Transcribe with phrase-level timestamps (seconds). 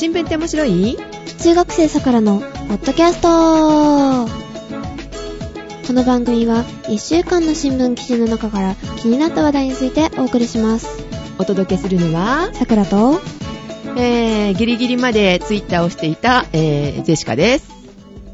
[0.00, 0.96] 新聞って面白い？
[1.42, 4.26] 中学生さくらのポッドキャスト
[5.86, 11.04] この番組は1週間の新聞記事の中から気になった話題についてお送りします。
[11.38, 13.20] お届けするのは、さくらと、
[13.98, 17.79] えー、ギリギリまでツイッターをしていた、えー、ジェシカです。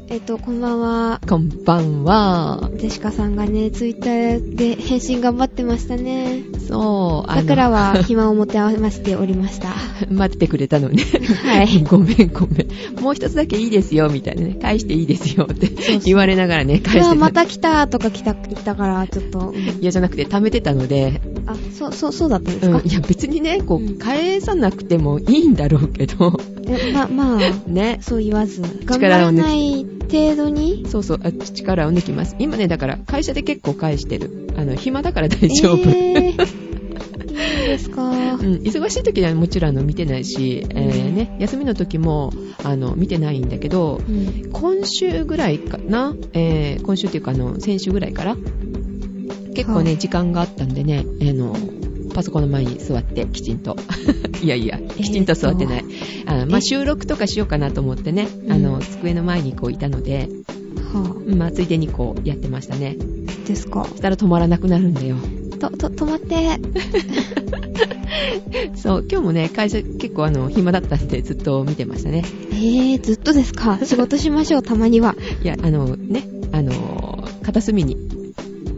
[0.09, 1.19] えっと、こんばんは。
[1.27, 2.69] こんばんは。
[2.75, 6.43] ジェシカさんがね、ツイッターで返信頑張ってましたね。
[6.65, 9.75] そう、さくらは暇を持て余しておりました。
[10.09, 11.03] 待っててくれたのね。
[11.43, 13.01] はい ごめんごめん。
[13.01, 14.57] もう一つだけいいですよ、みたいなね。
[14.61, 15.69] 返していいですよって
[16.05, 26.56] 言われながらね、返してまた来たとか来た、来たから、ちょっと、うんいやじゃなくて貯めてたので、あ、そう、そう、そうだったんですか、うん、いや別にね、こう、うん返さなくてもいいんだろうけど、え
[26.93, 27.99] ま、 まあ、ね。
[28.01, 32.35] そう言わず、頑張力を抜ない程度に、そうそう、あ力を抜きます。
[32.39, 34.49] 今ね、だから会社で結構返してる。
[34.57, 35.77] あの、暇だから大丈夫。
[35.89, 38.01] えー、いいんですか？
[38.09, 42.31] うん、忙しい時はもちろん見てないし、えーね、休みの時も
[42.63, 48.37] あの見てないんだけど、うん今週ぐらいかな、えー今週っていうかあの先週ぐらいから、
[49.53, 51.55] 結構ね、はい時間があったんでね、あの、
[52.17, 53.75] パソコンの前に座ってきちんと。
[54.41, 55.85] いやいや、きちんと座ってない。
[56.25, 60.27] あまあ、え収録とかしようかなと思ってね、うんあの、机の前にこういたので、
[60.93, 62.95] はまあ、ついでにこうやってましたね。
[62.97, 63.87] ぁ、ですか。
[63.95, 65.17] したら止まらなくなるんだよ。
[65.59, 66.59] と、と、止まって。
[68.73, 72.23] そう、今日もね、会社結構あの、暇だったんでずっと見てましたね。
[72.49, 73.77] えー、ずっとですか。
[73.83, 75.15] 仕事しましょう、たまには。
[75.43, 78.16] いや、あのね、あの、片隅に、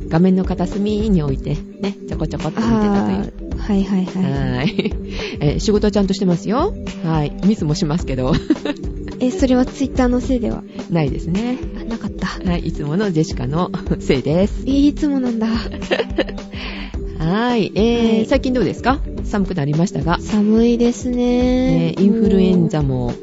[0.10, 3.60] 画面の片隅に置いて、ね、ちょこちょこっと見てたという。
[3.60, 4.24] はいはいはい。
[4.24, 4.94] はーい。
[5.42, 6.74] えー仕事はちゃんとしてますよ。
[7.04, 7.34] はい。
[7.46, 8.34] ミスもしますけど、
[9.20, 10.64] え、それはツイッターのせいでは？
[10.90, 11.58] ないですね。
[11.80, 12.28] あ、なかった。
[12.28, 12.62] はい。
[12.68, 14.64] いつものジェシカのせいです。
[14.66, 15.48] えー、いつもなんだ。
[17.20, 17.72] はい。
[17.76, 19.00] えーはい最近どうですか？
[19.26, 21.96] 寒くなりましたが、寒いですねえ。
[21.98, 23.14] ーインフルエンザも、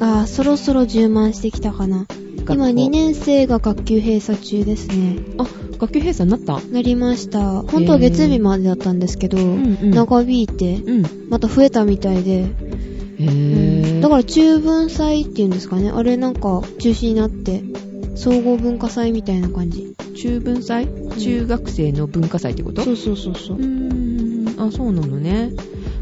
[0.00, 2.06] あー、そろそろ充満してきたかな。
[2.46, 5.16] 今2年生が学級閉鎖中ですね。
[5.38, 5.46] あ、
[5.86, 6.66] 学級閉鎖になった？
[6.72, 7.62] なりました。
[7.62, 11.28] 本当は月曜日までだったんですけど、んうん長引いて、うん。
[11.28, 14.00] また増えたみたいで、へー。
[14.00, 15.90] だから中文祭っていうんですかね。
[15.90, 17.62] あれなんか中止になって、
[18.14, 19.94] 総合文化祭みたいな感じ。
[20.16, 20.88] 中文祭？
[21.18, 22.82] 中学生の文化祭ってこと？
[22.82, 23.60] そうそうそうそうう。
[23.60, 25.50] ーん、あ、そうなのね。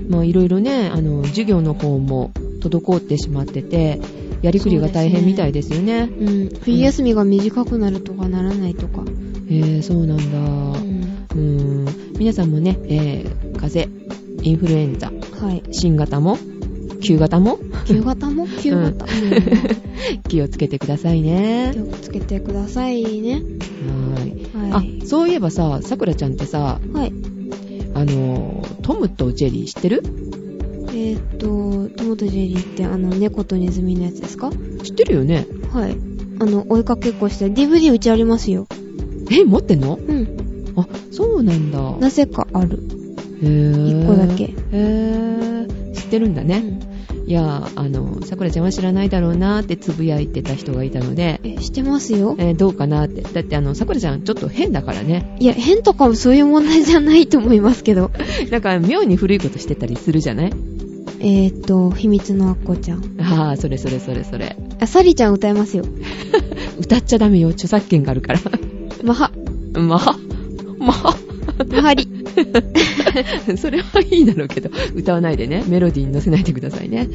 [0.08, 4.00] まあ、いろいろね、あの、授業の方も滞ってしまってて、
[4.42, 6.02] やりくりが大変みたいですよね。
[6.02, 6.48] うん。
[6.60, 9.04] 冬休みが短くなるとかならないとか。
[9.58, 10.78] えー、そうなんだ。
[10.78, 10.82] う。
[10.82, 15.62] うんーん、皆さんもね、えー、風邪、インフルエンザ、はい。
[15.72, 16.38] 新型も、
[17.00, 18.46] 旧型も、旧型も？
[18.60, 19.04] 旧型。
[19.04, 21.80] う ん気をつけてくださいね気。
[21.80, 23.42] をつけてくださいね。
[24.54, 24.72] はい。
[24.72, 25.02] はい。
[25.02, 27.12] あ、そういえばさ、さくらちゃんってさ、はい。
[27.94, 30.02] あの、トムとジェリー知ってる？
[30.94, 34.50] えーっと、トモとジェリーってあの猫とネズミのやつですか？
[34.82, 35.96] 知ってるよねはい。
[36.38, 38.66] あの、追いかけっこして、DVD うちありますよ。
[39.30, 39.98] え、持ってんの？
[40.06, 40.28] うん。
[40.76, 41.78] あ、そうなんだ。
[41.98, 42.78] なぜかある。
[43.42, 46.62] へー一個だけへー知ってるんだね。
[47.26, 52.34] いや、あの、さくらちゃんは知らないだろうなーってつぶやいてた人がいたので、え、してますよ。
[52.38, 53.22] えーどうかなって。
[53.22, 55.36] だってあの、さくらちゃんちょっと変だからね。
[55.38, 58.10] いや、変とかもそういう問題じゃないと思いますけど。
[58.50, 60.52] なんか妙に古いことしてたりするじゃない？
[61.20, 63.02] えーっと、秘密のアッコちゃん。
[63.20, 64.56] ああ、それそれそれそれ。
[64.80, 65.84] あ、サリちゃん歌えますよ。
[66.80, 67.50] 歌っちゃダメよ。
[67.50, 68.40] 著作権があるから。
[69.02, 69.30] マハ、
[69.74, 70.16] まあ、
[70.78, 71.16] まあ。
[71.68, 72.08] マハリ。
[73.58, 75.64] それはいいだろうけど、歌わないでね。
[75.68, 77.08] メロディーに乗せないでくださいね。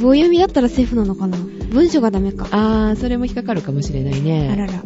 [0.00, 1.38] 棒読みだったらセーフなのかな？
[1.70, 2.48] 文章がダメか。
[2.50, 4.50] あー、それも引っかかるかもしれないね。
[4.52, 4.82] あらら。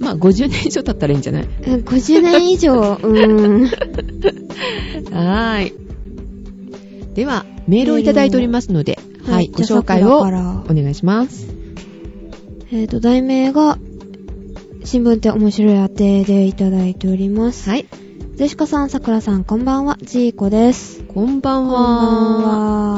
[0.00, 1.44] まあ、50年以上経ったらいいんじゃない？
[1.44, 1.50] うん
[1.82, 3.64] 50年以上、うーん。
[5.14, 5.72] はーい。
[7.14, 11.46] では、メールをいただいておりますので、はい、ご紹介をお願いします。
[12.72, 13.78] えーと、題名が、
[14.90, 17.70] 新聞って面白い当てでいただいております。
[17.70, 17.86] はい。
[18.34, 21.04] ゼシカさん、さくらさん、こんばんは、ジーコです。
[21.04, 22.48] こんばんこんばんは。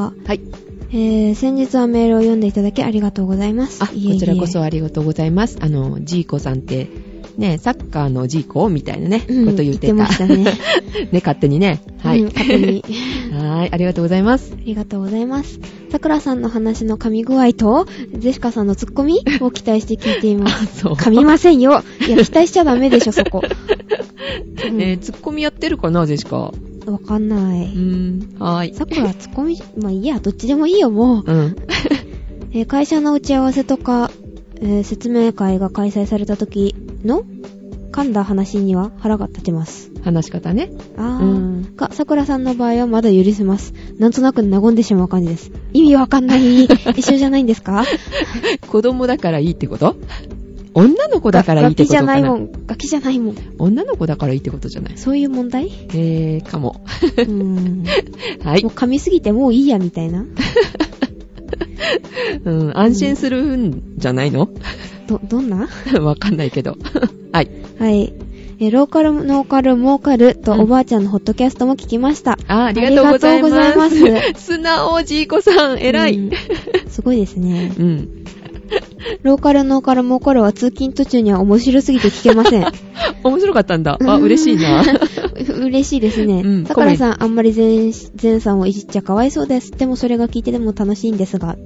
[0.06, 0.12] は。
[0.24, 0.40] はい。
[0.88, 3.84] えー、先日はメールを読んでいただきありがとうございます。
[3.84, 5.58] あ、いえいえこちらこそありがとうございます。
[5.60, 6.88] あの、ジーコさんって、
[7.36, 9.94] ね、サッカーのジーコみたいなね、うんこと言ってた。
[9.94, 10.44] 言ってましたね。
[11.12, 11.82] ね、勝手にね。
[11.98, 12.22] はい。
[12.22, 12.84] うん勝手に。
[13.48, 14.52] はーい、ありがとうございます。
[14.54, 15.58] ありがとうございます。
[15.90, 17.86] さくらさんの話の噛み具合と、
[18.16, 20.80] ゼシカさんのツッコミを期待して聞いていまあす。
[20.80, 20.92] そう。
[20.94, 21.82] 噛みませんよ。
[22.06, 23.42] いや、 期待しちゃダメでしょ、そこ。
[24.70, 26.36] うんえー、ツッコミやってるかな、ジェシカ。
[26.38, 27.64] わかんない。
[27.64, 28.74] うーん、はーい。
[28.74, 31.30] さくらツッコミ、まあいいや、どっちでもいいよ、もう。
[31.32, 31.56] うん。
[32.52, 34.10] えー会社の打ち合わせとか、
[34.60, 36.74] えー説明会が開催された時
[37.04, 37.22] の
[37.92, 39.90] 噛んだ話には腹が立ちます。
[40.02, 40.70] 話し方ね。
[40.96, 41.24] あー。
[41.24, 43.72] うんが、桜さんの場合はまだ許せます。
[43.98, 45.52] なんとなく和んでしまう感じです。
[45.72, 46.64] 意味わかんない。
[46.96, 47.84] 一緒じゃないんですか？
[48.68, 49.96] 子供だからいいってこと？
[50.74, 52.14] 女の子だからいいってことかな？
[52.14, 52.66] ガキじゃないもん。
[52.66, 53.36] ガキじゃないもん。
[53.58, 54.96] 女の子だからいいってことじゃない？
[54.98, 55.70] そういう問題？
[55.94, 56.82] えー、かも。
[57.02, 57.84] うーん。
[58.42, 58.72] はいもう。
[58.72, 60.24] 噛みすぎてもういいや、みたいな。
[62.44, 64.48] うん、安心するんじゃないの？
[65.06, 65.68] ど、どんな？
[66.00, 66.76] わかんないけど。
[67.32, 67.50] はい。
[67.78, 68.12] はい。
[68.60, 72.38] えーローカル、ノーカル、モーカルとおばあちゃんのホットキャストも聞きました。
[72.46, 73.54] あ、ありがとうございます。
[73.56, 76.14] ありがとうございま 素直じいこさん、偉い。
[76.16, 76.30] うん
[76.88, 77.72] すごいですね。
[77.76, 78.08] うん。
[79.22, 82.66] ローカル、ノーカル、モーカルは通勤途中には面白すぎて聞けません。
[83.24, 83.98] 面白かったんだ。
[84.06, 84.84] あ、嬉しいな。
[85.64, 86.42] 嬉しいですね。
[86.44, 89.72] うんさくらさん、あんまり前、前さんをいじっちゃかわいそうです。
[89.72, 91.56] でもそれが聞いてでも楽しいんですが。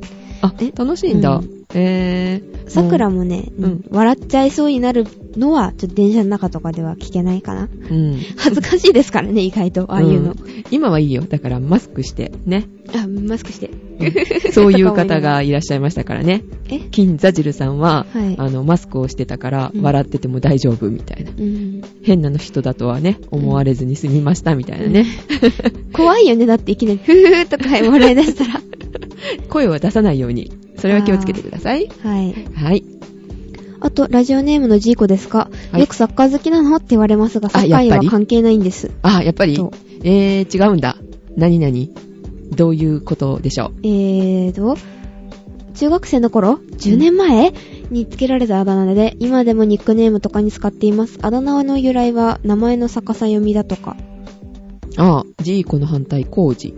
[0.43, 1.37] あえ、楽しいんだ。
[1.37, 2.71] うんえー。
[2.71, 5.07] さくらもね、うんうん笑っちゃいそうになる
[5.37, 7.63] のは、ちょっと電車の中とかでは聞けないかな。
[7.63, 8.21] うん。
[8.37, 10.31] 恥ずかしいですからね、意外と、ああいうの。
[10.33, 10.37] ん
[10.71, 11.23] 今はいいよ。
[11.23, 12.67] だからマスクして、ね。
[12.95, 13.71] あ、マスクして。
[14.53, 16.43] そういう方がいらっしゃいましたからね。
[16.71, 16.81] え？
[16.91, 21.31] 金座汁さんは、はいあの、マスクをしてたから、うん笑ってても大丈夫みたいな。
[21.37, 21.83] うん。
[22.03, 25.07] 変な人だとはね、思われずに済みましたみたいなね。
[25.93, 28.61] 怖いよね、だっていきなり、ふふーとか笑い出したら。
[29.49, 30.53] 声を出さないように。
[30.79, 31.89] それは気をつけてください。
[32.03, 32.35] はい。
[32.55, 32.85] はい。
[33.81, 38.91] あと、ラジオネームのジーコですか、はいよくサッカー好きなのって言われますが、サッカーは関係ないんです。
[39.03, 39.59] あ、やっぱり？
[40.03, 40.97] えー、違うんだ。
[41.37, 41.73] 何々
[42.55, 44.77] どういうことでしょえーと、
[45.75, 47.53] 中学生の頃 ?10 年前、
[47.91, 51.19] につけられたあだ名で、今でもニックネームとかに使っています。
[51.23, 53.97] あだ名の由来は、名前の逆さ読みだとか。
[54.97, 56.75] うああ、ジーコの反対、コウジ。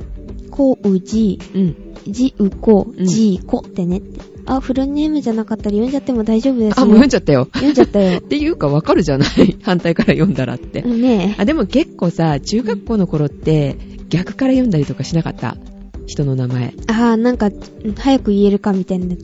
[0.50, 1.87] こうじ、うん。
[2.06, 4.20] じうこ、うんじこってねって。
[4.46, 6.82] あ、フルネームじゃなかったら読んじゃっても大丈夫ですよ。
[6.82, 7.48] あ、もう読んじゃったよ。
[7.52, 8.22] 読んじゃったよ っ。
[8.22, 9.56] ていうかわかるじゃない？
[9.62, 10.82] 反対から読んだらって。
[10.82, 11.42] ねえ。
[11.42, 13.76] あ、でも結構さ、中学校の頃って、
[14.08, 15.56] 逆から読んだりとかしなかった？
[16.06, 16.72] 人の名前。
[16.86, 19.14] あー、なんか、うん早く言えるかみたいな。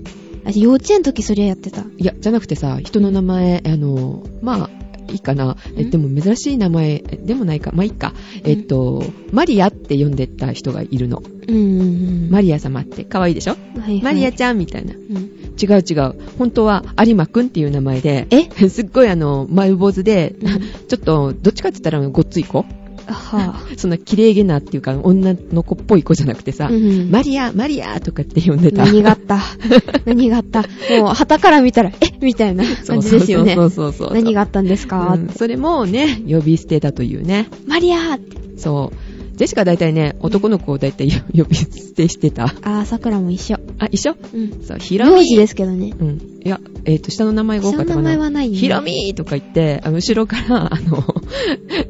[0.47, 1.81] あ幼稚園の時それやってた。
[1.97, 4.71] いや、じゃなくてさ、人の名前、あの、まあ、
[5.11, 5.57] いいかな。
[5.77, 7.71] え、んでも珍しい名前、えでもないか。
[7.75, 8.13] まあいいか。
[8.45, 11.23] えっと、マリアって呼んでた人がいるの。
[11.47, 12.31] うんうんうん。
[12.31, 13.53] マリア様って可愛いでしょ？
[13.53, 14.95] はいはいマリアちゃんみたいな。
[14.95, 15.31] うん
[15.63, 16.15] 違う違う。
[16.37, 18.49] 本当は有馬くんっていう名前で、え？
[18.69, 20.49] すっごいあの、丸坊主で、うん
[20.89, 22.65] ちょっと、どっちかって言ったらごっつい子
[23.07, 26.75] あ はそんな綺麗げなっていうか、女の子っぽい子じゃなくてさ、ぁ。
[26.75, 28.85] うんマリア、マリアとかって呼んでた。
[28.85, 29.41] 何があった？
[30.07, 30.63] 何があった？
[31.01, 31.95] もう、旗から見たら、え？
[32.23, 33.55] みたいな感じですよね。
[33.55, 34.15] そうそうそう。
[34.15, 37.49] 何があったんですか、うんそれもね、呼び捨てだというね。
[37.67, 38.59] マリアーって。
[38.59, 38.97] そう。
[39.37, 42.45] ジェシカ大体ね、男の子を大体 呼び捨てしてた。
[42.45, 43.57] あー、桜も一緒。
[43.79, 44.17] あ、一緒？
[44.35, 44.63] うん。
[44.65, 45.13] そう、ひろみ。
[45.13, 45.93] 名字ですけどね。
[45.99, 46.21] うん。
[46.45, 47.95] いや、えっ、と、下の名前が多かったかな。
[47.95, 51.05] 下の名前はないねひろみーとか言って、あの後ろから、あの、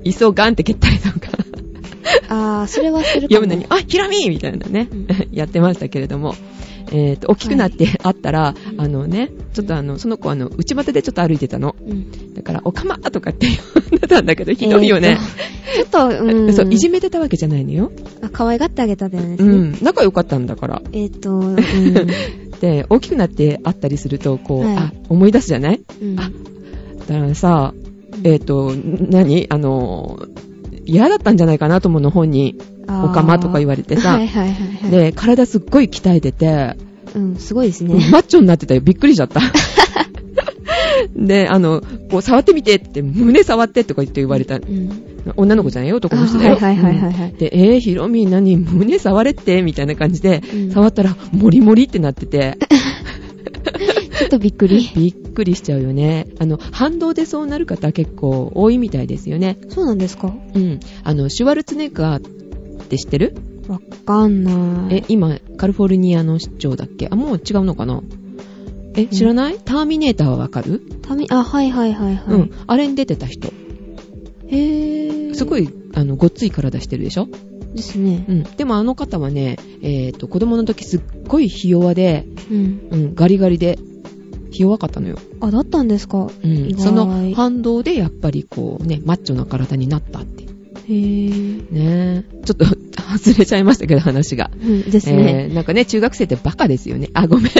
[0.04, 1.32] 磯ガンって蹴ったりとか、
[2.28, 3.40] あー、それはするかも。
[3.40, 6.34] 読むのに、あ、ひろみーみたいなね、うん やってましたけれども。
[6.92, 11.74] えっ、と、大きくなってあったら、あのね、ちょっとあの、その子あの、内股でちょっと歩いてたの。
[11.80, 12.34] うん。
[12.34, 13.46] だから、おかまとかって
[13.90, 15.18] 呼んでたんだけど、ひどいよね。
[15.78, 16.10] えーと。
[16.10, 16.52] ちょっと、うん。
[16.52, 17.92] そう、いじめてたわけじゃないのよ。
[18.22, 19.36] あ、可愛がってあげたんだよね。
[19.38, 19.78] うん。
[19.82, 20.82] 仲良かったんだから。
[20.92, 21.56] えっ、と、うん。
[22.60, 25.80] で、大きくなって会ったりすると、こう、はいあ、思い出すじゃない？
[26.02, 26.30] うんあ
[27.06, 27.74] だからさ、
[28.22, 29.46] えっ、と、何？
[29.50, 30.18] あの、
[30.86, 32.58] 嫌だったんじゃないかなと思うの、本人。
[32.86, 34.90] おかまとか言われてさはいはいはいはい。
[34.90, 36.76] で、体すっごい鍛えてて、
[37.14, 37.94] うん、すごいですね。
[38.10, 38.80] マッチョになってたよ。
[38.82, 39.40] びっくりしちゃった。
[41.16, 44.56] で、あの、こう、触ってみてって、胸触ってとか言って言われた。
[44.56, 44.90] うん。
[45.36, 46.58] 女の子じゃないよ、男の人だよ。
[46.60, 48.56] あはいはいはいはいはいうんで、えー、ヒロミ何？
[48.56, 49.62] 胸触れって？
[49.62, 52.58] みたいな感じで、うん触ったら、モリモリってなってて、
[54.24, 54.90] ちょっとびっくり。
[54.96, 56.26] びっくりしちゃうよね。
[56.38, 59.58] あの、反動でそうなる方結構多いみたいですよね。
[59.68, 60.34] そうなんですか？
[60.54, 60.80] うん。
[61.02, 62.26] あの、シュワルツェネッガー
[62.82, 63.34] って知ってる？
[63.68, 64.96] わかんない。
[64.96, 67.08] え、今、カリフォルニアの市長だっけ？
[67.10, 68.02] あ、もう違うのかな？
[68.96, 72.34] え、知らない、ターミネーターはわかる、たみ、あ、はいはいはいはい。
[72.34, 72.50] うん。
[72.66, 73.48] あれに出てた人。
[73.48, 75.34] へぇー。
[75.34, 77.26] すごい、あの、ごっつい体してるでしょ？
[77.74, 78.24] ですね。
[78.28, 78.42] うん。
[78.56, 82.80] でもあの方はね、えっ、と、子供の時すっごいひ弱で、うん。
[82.90, 83.78] うん、ガリガリで、
[84.54, 85.18] ひ弱かったのよ。
[85.40, 86.30] あ、だったんですか？
[86.42, 86.74] うん。
[86.76, 90.44] その反動でやっぱりこうね、マッチョな体になったって。
[90.44, 91.72] へぇー。
[91.72, 92.44] ねえ。
[92.44, 92.64] ちょっと
[93.18, 94.50] 外れちゃいましたけど、話が。
[94.62, 95.46] うん、ですね。
[95.48, 97.10] えー、なんかね、中学生ってバカですよね。
[97.14, 97.52] あ、ごめん。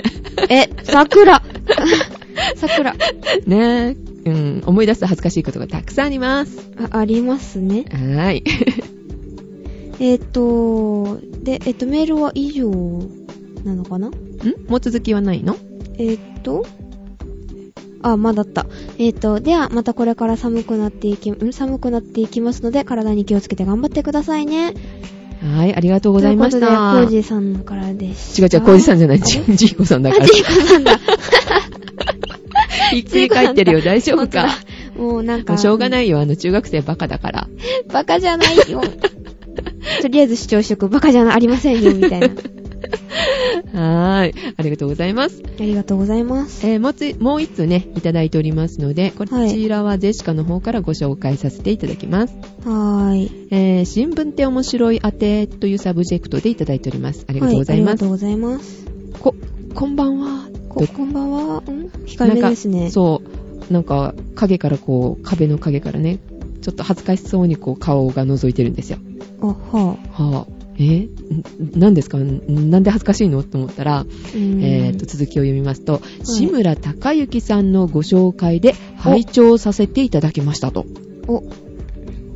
[0.51, 1.43] え、桜
[2.57, 2.95] 桜。
[3.47, 3.97] ね
[4.27, 4.31] え。
[4.31, 6.71] うん、思い出すと恥ずかしいことがたくさんあります。
[6.91, 7.85] あ、ありますね。
[7.91, 8.45] はーい。
[10.01, 12.71] えっ、と、で、えっ、と、メールは以上
[13.65, 14.09] なのかな？
[14.09, 14.13] ん？
[14.69, 15.57] もう続きはないの？
[15.99, 16.65] えっ、と、
[18.13, 18.67] あ、まだった。
[18.99, 21.53] えっ、と、では、またこれから寒くなっていき、ん？
[21.53, 24.75] 寒くなっていきますので、体に気をつけて頑張ってくださいね。
[25.43, 27.07] はい、ありがとうございましということで、コた。
[27.07, 28.43] ージーさんからでした。
[28.57, 30.27] 違う違う、コージさんじゃない、ジジーコさんだかあ、ら。
[30.27, 30.99] ジーコさんだ。
[32.93, 34.49] ひっくり返ってるよ、大丈夫か？
[34.97, 35.57] もうなんか。
[35.59, 37.49] しょうがないよ、あの、中学生バカだから。
[37.93, 38.83] バカじゃないよ。
[40.03, 40.89] とりあえず主張しとく。
[40.89, 42.29] バカじゃありませんよ、みたいな。
[43.73, 45.43] はーい、ありがとうございます。
[45.45, 46.67] ありがとうございます。
[46.67, 52.35] えーもうつ、もう一通ね、いただいておりますので、こちらはゼシカの方からご紹介させていただきます。
[52.65, 53.31] はーい。
[53.51, 57.25] えー新聞って面白い宛てというサブジェクトでいただいております。
[57.29, 57.89] ありがとうございます。
[57.89, 58.87] はありがとうございます。
[59.21, 59.35] こ、
[59.75, 60.49] こんばんは。
[60.69, 61.61] こ、こんばんは？
[61.61, 61.63] ん？
[62.07, 62.91] 控えめですね。
[62.91, 63.23] そ
[63.71, 63.73] う。
[63.73, 66.19] なんか、影からこう、壁の影からね、
[66.61, 68.99] ちょっと恥ずかしそうにこう、顔が覗いてるんですよ。
[69.41, 70.47] あ、ははぁ、
[70.79, 71.01] え？
[71.01, 71.11] ん
[71.77, 72.19] 何ですか？
[72.19, 73.43] んなんで恥ずかしいの？
[73.43, 74.05] と思ったら、
[74.35, 80.87] えーと、続きを読みますと、志村隆之さんのご紹介で拝聴させていただきましたと。
[81.29, 81.43] お、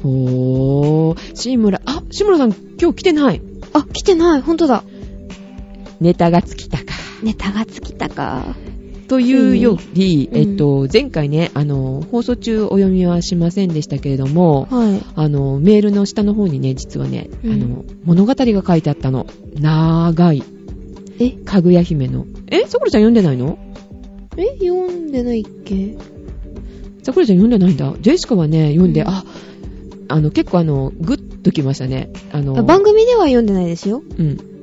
[0.05, 3.43] おー、志村、あ、志村さん今日来てない。
[3.73, 4.41] あ、来てない。
[4.41, 4.85] ほんとだ。
[6.01, 6.85] ネタが尽きたか。
[7.23, 8.55] ネタが尽きたか。
[9.09, 15.03] というより、うんえっと、前回ね、あの、放送中お読みはしませんでしたけれども、はい。
[15.15, 19.27] あの、メールの下の方にね、実はね、うんあの、物語が書いてあったの。
[19.55, 20.43] 長い。
[21.19, 22.27] え、かぐや姫の。
[22.49, 22.67] え？
[22.67, 23.59] さくらちゃん読んでないの？
[24.37, 25.97] え、読んでないっけ？
[27.03, 27.95] さくらちゃん読んでないんだ。
[28.01, 29.25] ジェシカはね、読んで、うんあ、
[30.09, 32.11] あの、結構あの、グッときましたね。
[32.31, 34.03] あの、あ番組では読んでないですよ。
[34.19, 34.58] うん。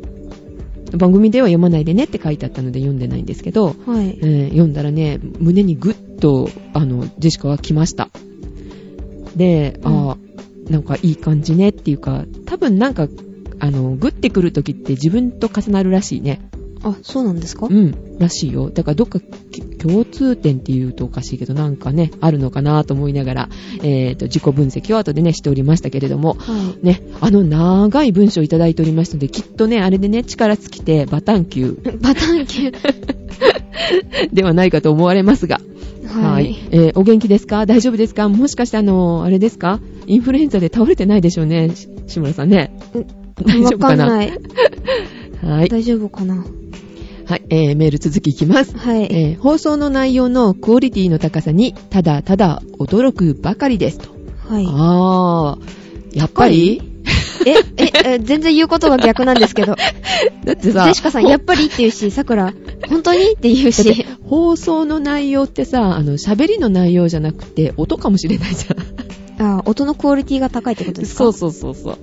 [0.98, 4.20] 番組では読まないでねって書いてあったので読んでないんですけど、はい。
[4.22, 8.10] えー読んだらね、胸にグッと、あの、ジェシカは来ました。
[9.36, 10.26] で、うんあー
[10.72, 13.08] なんかいい感じねっていうか、多分なんか、
[13.60, 16.50] あの、グッてくるときって自分と重なるらしいね。
[16.88, 17.68] あ、そうなんですか？
[17.70, 18.70] うん、らしいよ。
[18.70, 23.50] だからどっかき共通点って言うとおかしいけど、なんかね、あるのかなと思いながら、
[23.84, 31.90] えっ、と、自己分析を後でね、しておりましたけれども、はね、あの長い文章をいただいておりましたので、きっとね、あれでね、力尽きて、バタン級い。
[32.02, 32.72] バタン級。
[34.32, 35.60] ではないかと思われますが、
[36.08, 36.56] はい。
[36.72, 37.66] えーお元気ですか？
[37.66, 38.30] 大丈夫ですか？
[38.30, 39.80] もしかしてあの、あれですか？
[40.08, 42.72] インフルエンザで倒れてないでしょうね、し志村さんね。
[43.44, 44.06] 大丈わ夫かな？
[44.08, 45.70] はい。
[45.70, 46.46] 大丈夫かな？
[47.28, 48.78] はい、えー、メール続きいきます。
[48.78, 49.04] はい。
[49.04, 54.10] えー放送の内容のクオリティの高さに、ただただ驚くばかりですと。
[54.48, 54.66] はい。
[54.68, 56.82] あー、やっぱり？
[57.46, 59.76] え、え、え全然言うことが逆なんですけど。
[60.46, 62.54] だってさ、ジェシカさん、やっぱりって言うし、さくら、
[62.90, 64.06] 本当にって言うし。
[64.24, 69.58] 放送の内容ってさ、あの、喋りの内容じゃなくて、音かもしれないじゃん。
[69.58, 71.24] あ、音のクオリティが高いってことですか？
[71.26, 71.98] そうそうそうそう。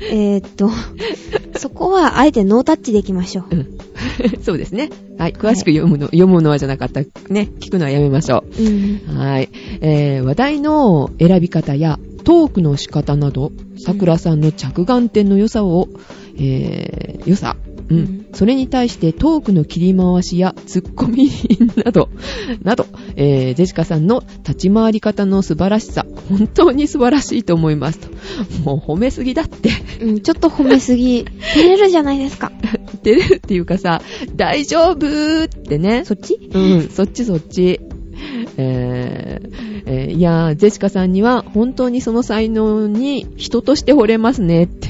[0.00, 0.70] えーっと、
[1.58, 3.54] そこはあえてノータッチでいきましょう。
[3.54, 3.78] うん。
[4.42, 4.90] そうですね。
[5.18, 5.32] はい。
[5.32, 7.00] 詳しく読むの、読むのはじゃなかった。
[7.00, 7.50] ね。
[7.60, 9.00] 聞くのはやめましょうん。
[9.08, 9.18] う。
[9.18, 9.48] はい。
[9.80, 15.88] えー、話題の選び方やトークの仕方など、桜さんの着眼点の良さを、
[16.38, 17.56] えー、良さ。
[17.88, 17.98] うん。
[17.98, 21.28] うんそれに対してトークの切り回しやツッコミ
[21.82, 22.08] など、
[22.62, 28.08] など、えー、ジェシカさんの立ち回り方の素晴らしさ、本当に素晴らしいと思いますと。
[28.64, 29.70] もう褒めすぎだって。
[30.02, 31.24] うん、ちょっと褒めすぎ。
[31.54, 32.52] 照れるじゃないですか。
[33.02, 34.02] 照れるっていうかさ、
[34.36, 36.04] 大丈夫ってね。
[36.04, 36.38] そっち？
[36.52, 37.80] うん、そっちそっち。
[38.56, 44.88] えーえーいやー、ジェシカさんには本当にその才能に人として惚れますねって。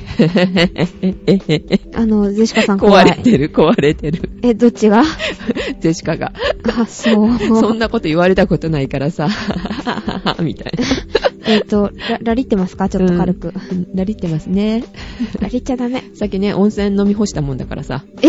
[1.95, 2.78] あの、ジェシカさん。
[2.78, 4.28] 壊れてる、壊れてる。
[4.43, 5.05] え、どっちが？
[5.81, 6.33] ジェシカが。
[6.76, 7.38] あ、そう。
[7.38, 9.28] そんなこと言われたことないからさ、
[10.43, 10.85] みたいな。
[11.47, 12.88] えっと、ララリってますか？
[12.88, 13.49] ちょっと軽く。
[13.71, 14.83] うんなりってますね。
[15.40, 16.02] ラリっちゃダメ。
[16.14, 18.05] さっきね、温泉飲み干したもんだからさ。
[18.23, 18.28] え？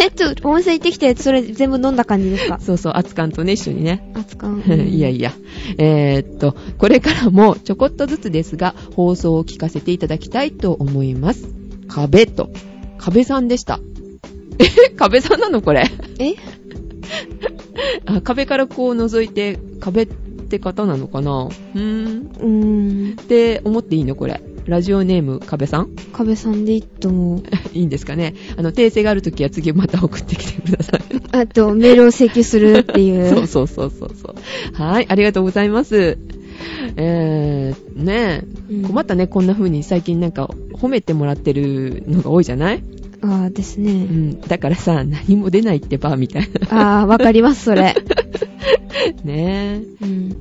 [0.00, 2.58] えっと、温泉行ってきて、それ全部飲んだ感じですか？
[2.60, 4.12] そうそう、熱燗とね、一緒にね。
[4.14, 4.60] 熱燗。
[4.84, 5.32] いやいや。
[5.78, 11.48] えーっと、これからもちょこっとずつですが、放送を聞かせていただきたいと思います。
[11.88, 12.50] 壁と。
[12.98, 13.80] 壁さんでした。
[14.58, 15.84] え壁さんなのこれ？
[16.18, 16.34] え？
[18.06, 21.48] あ、壁からこう覗いて、壁って方なのかな？
[21.74, 22.30] うーん。
[22.40, 23.20] うーん。
[23.20, 24.40] って思っていいのこれ？
[24.68, 25.88] ラジオネーム、壁さん？
[26.12, 27.42] 壁さんでいいと思う。
[27.72, 31.00] いいんですかねあの、訂正があるときは次また送ってきてください。
[31.32, 33.28] あと、メールを請求するっていう。
[33.34, 34.34] そうそうそうそうそう。
[34.82, 36.18] はい、ありがとうございます。
[36.96, 42.82] えー、ねえ、うん困ったね、こんな風に最近なんか褒めてもらってるのが多いじゃない？
[43.22, 43.92] ああですうね。
[43.92, 44.40] ん。
[44.42, 47.94] だからさ、何も出ないってば、みたいああ、わかります、それ。
[49.24, 49.32] な。
[49.32, 50.36] ねうん。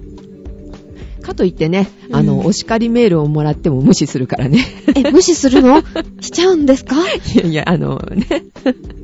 [1.28, 1.30] え。
[1.30, 4.66] かといってね、あの、うんお叱りメールをもらっても無視するからね。
[4.96, 5.84] え、無視するの？
[6.22, 6.96] しちゃうんですか？
[6.96, 8.26] いやいや、あのね。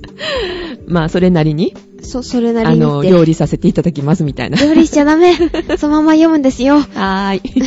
[0.88, 3.10] まあ、それなりに、そ、それなあの、りにって。
[3.10, 4.58] 料理させていただきますみたいな。
[4.64, 5.34] 料理しちゃダメ。
[5.78, 6.76] そのまま読むんですよ。
[6.76, 7.64] はーい。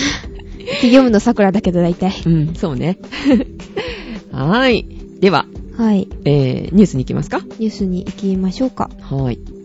[0.82, 2.12] 読むの桜だけど大体。
[2.26, 2.98] うん、そうね。
[4.32, 4.86] はーい。
[5.20, 5.46] では、
[5.76, 6.08] はい。
[6.24, 7.40] えー、ニュースに行きますか？
[7.58, 8.90] ニュースに行きましょうか。
[9.00, 9.55] はーい。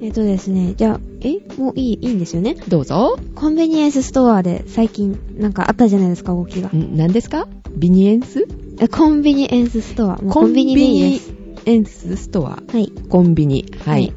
[0.00, 1.38] えっ、とですね、じゃあ、え？
[1.60, 2.54] もういい、いいんですよね？
[2.68, 3.18] どうぞ。
[3.34, 6.68] コンビニエンスストアで最近なんかあったじゃないですか、動きが。
[6.68, 7.48] ん何ですか？
[7.76, 8.46] ビニエンス？
[8.80, 10.16] えコンビニエンスストア。
[10.16, 11.34] コンビニでいいです。
[11.66, 12.62] エンスストア。
[12.72, 12.92] はい。
[13.08, 13.66] コンビニ。
[13.84, 14.12] はい。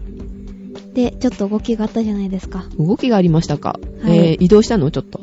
[0.94, 2.66] で、ちょっと動きがあったじゃないですか。
[2.78, 4.92] 動きがありましたか、はいえー、移動したの？
[4.92, 5.20] ちょっと。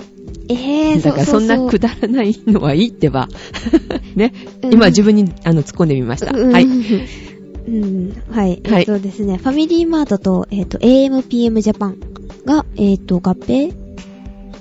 [0.50, 3.28] えー、だからそんなくだだらないのはいいってば。
[4.16, 4.32] ね。
[4.62, 6.36] うん今自分にあの突っ込んでみました。
[6.36, 6.66] うんはい。
[7.68, 8.62] うん、はい。
[8.64, 11.98] はいえっ、とですね、ファミリーマートと、えっ、と、AMPM ジャパン
[12.46, 13.70] が、えっ、と、合併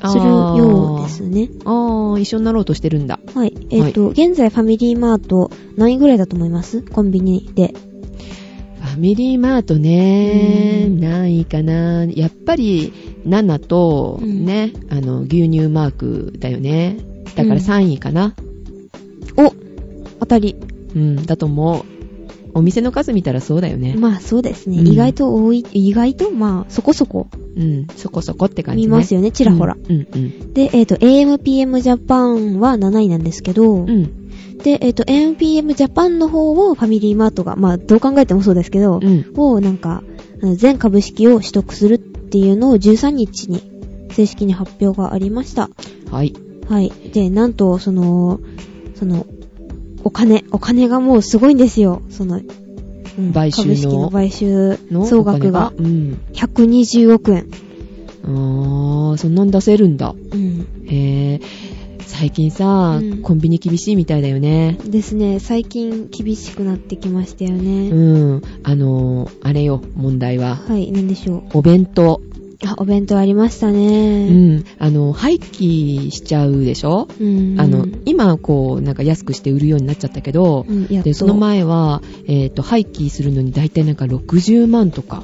[0.05, 1.49] するようですね。
[1.65, 3.19] あーあー、一緒になろうとしてるんだ。
[3.33, 3.53] はい。
[3.69, 6.81] えっ、と、現在ファミリーマート何位ぐらいだと思います？
[6.81, 7.73] コンビニで。
[8.81, 12.05] ファミリーマートね、うん何位かな。
[12.05, 12.93] やっぱり
[13.25, 16.97] 7と、うんね、あの、牛乳マークだよね。
[17.35, 18.35] だからうん3位かな。
[19.37, 19.53] お
[20.19, 20.55] 当たり。
[20.95, 21.96] うん、だと思う。
[22.57, 23.95] お店の数見たらそうだよね。
[23.97, 24.79] まあそうですね。
[24.79, 28.87] うん意外と多い、意外とまあそこそこうん、そこそこって感じね。
[28.87, 29.75] 見ますよね、ちらほら。
[29.75, 30.53] うん、うん、うん。
[30.53, 39.33] で、えっ、と、AMPM ジャパンは7位なんですけど、うん、で、えっ、と、AMPM ジャパンの方をファミリーマートが、まあどう考えてもそうですけど、うん。
[39.35, 40.03] をなんか、
[40.55, 43.63] 全株式を取得するっていうのを13日に
[44.11, 45.69] 正式に発表がありました。
[46.11, 46.33] はい。
[46.69, 46.91] はい。
[47.13, 48.39] で、なんと、その、
[48.95, 49.25] その、
[50.07, 52.01] お金、お金がもうすごいんですよ。
[52.09, 53.65] その、うん買収の？
[53.65, 55.05] 株式の買収の？
[55.05, 56.21] 総額がお金うん。
[56.33, 57.47] 120億円。
[58.23, 60.15] あー、そんなん出せるんだ。
[60.31, 60.67] うん。
[60.85, 61.41] へー。
[61.99, 64.77] 最近さ、うんコンビニ厳しいみたいだよね。
[64.85, 67.89] ですね、最近厳しくなってきましたよね。
[67.89, 68.41] うん。
[68.63, 70.55] あのー、あれよ、問題は。
[70.55, 71.43] はい、なんでしょう。
[71.55, 72.21] お弁当。
[72.65, 74.29] あ、お弁当ありましたうね。
[74.57, 74.63] ん。
[74.79, 77.07] あの、廃棄しちゃうでしょ？
[77.19, 77.55] うん。
[77.59, 85.23] あの、今、こう、なんか安くして売るようになっちゃったけど、うん、で、その前は、えっ、と、廃棄するのに大体なんか60万とか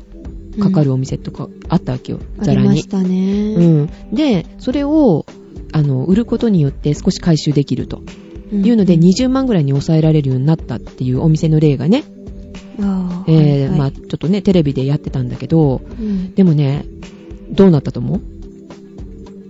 [0.60, 2.69] かかるお店とかあったわけよ、あざらに。
[2.69, 3.56] りましたね。
[3.56, 3.89] うん。
[4.13, 5.26] で、それを、
[5.72, 8.04] あの、売ることによって少し回収できると
[8.52, 12.04] うんいうので、20万ぐらいに抑えられるようになったっていうお店の例がね、
[12.80, 16.86] あーえーはいはいまあちょっとね、テレビでやってたんだけど、うんでもね、
[17.54, 18.22] どうなったと思う？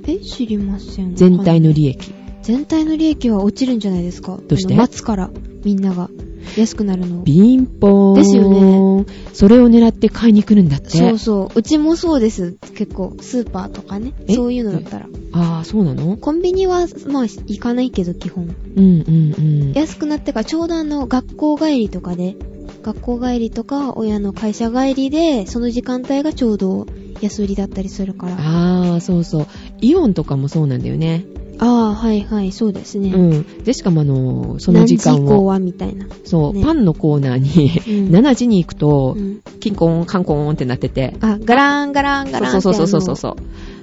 [0.08, 1.16] え、知りません。
[1.16, 2.13] 全体の利益。
[2.42, 4.38] 全体の利益は落ちるんじゃないですか？
[4.48, 4.76] どうして？
[4.76, 5.30] 待つから、
[5.63, 6.10] みんなが。
[6.58, 7.24] 安くなるのを。
[7.24, 8.22] ビンポーン。
[8.22, 9.06] ですよね。
[9.32, 10.89] それを狙って買いに来るんだって。
[10.89, 11.58] そうそう。
[11.58, 12.58] うちもそうです。
[12.76, 14.12] 結構、スーパーとかね。
[14.28, 14.36] え？
[14.36, 15.08] そういうのだったら。
[15.32, 16.18] ああ、そうなの？
[16.18, 18.54] コンビニは、まあ、行かないけど、基本。
[18.76, 19.74] うんうんうん。
[19.74, 22.36] 安くなってから、ちょうどあの、学校帰りとかで、
[22.84, 26.88] 学校帰りとか、親の会社帰りで、その時間帯がちょうど
[27.24, 28.34] 安売りだったりするから。
[28.36, 29.48] あああ、そうそう。
[29.82, 31.26] イオンとかもそうなんだよね。
[31.60, 33.10] あー、はいはい、そうですね。
[33.14, 33.64] うん。
[33.64, 36.08] で、しかもあの、その時間を、何時以降は、みたいな。
[36.26, 37.72] そう、ねパンのコーナーに、
[38.06, 43.32] うん7時に行くとう、んキンコーン、カンコーンってなってて、あ、ガラーンガラーンガラーンそうそうそうそうそう。
[43.32, 43.36] あ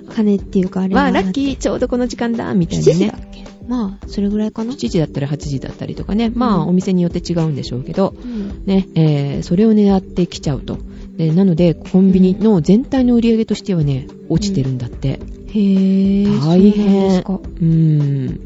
[0.09, 3.19] の鐘っていうかあれわあ、ラがッキー、ちょうどこの時間だ、みたい7なね時だ。
[3.19, 3.45] っけ？
[3.69, 6.33] まあ、それぐらいかな？7時だったり8時だったりとかね。
[6.35, 10.79] まあ、うんお店によって違うんでしょうけど、うんね、えー、それを狙ってきちゃうと。
[11.21, 15.09] でなので、コンビニの全体の売り上げとしてはね、落ちてるんだって。
[15.09, 18.41] へぇ大変そうなん。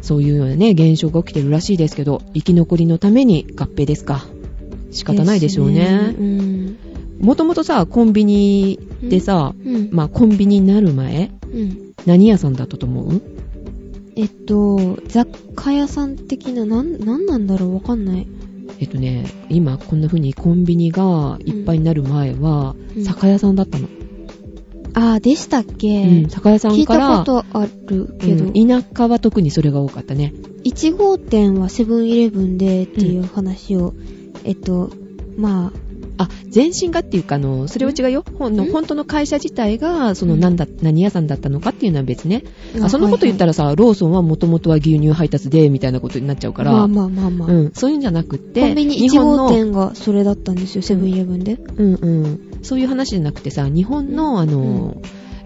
[0.00, 4.24] そういうようなね、現象が起きてるらしいですけど、生き残りのために合併ですか。
[4.90, 6.14] 仕方ないでしょうね。
[7.20, 9.90] もともとさ、コンビニでさ、うん。
[9.92, 11.92] まあ、コンビニになる前、うん。
[12.06, 13.22] 何屋さんだったと思う？
[14.16, 18.26] えっと、雑貨屋さん的な、なんなんだろうわかんない。
[18.78, 23.88] えっとね、今こんな風にコンビニがいっぱいになる前は、うん酒屋さんだったの。
[24.94, 30.32] あー、でしたっけ、うん、酒屋さ聞いたんから、ことあるけど、うん田舎は特にそれが多かったね。
[30.64, 33.94] 1号店はセブンイレブンでっていう話を、
[34.44, 34.90] えっと、
[35.36, 35.85] まあ、
[36.54, 38.24] 前身がっていうか、あの、それは違うよ。
[38.38, 42.42] ほんのん本当の会社自体が、その、うんなんだ、何屋さんだったのかっていうのは別ね。
[42.80, 46.72] あ、あそのこと言ったららさ、ローソンはもともとは牛乳配達で、みたいなことになっちゃうから。
[46.72, 47.48] まあまあまあまあ。
[47.48, 51.58] うん、そういうんじゃなくって、コンビニ1日本の号店がそれだったんですよ、セブンイレブンで。
[51.76, 52.40] うんうん。
[52.62, 54.96] そういう話じゃなくてさ、日本の、あの、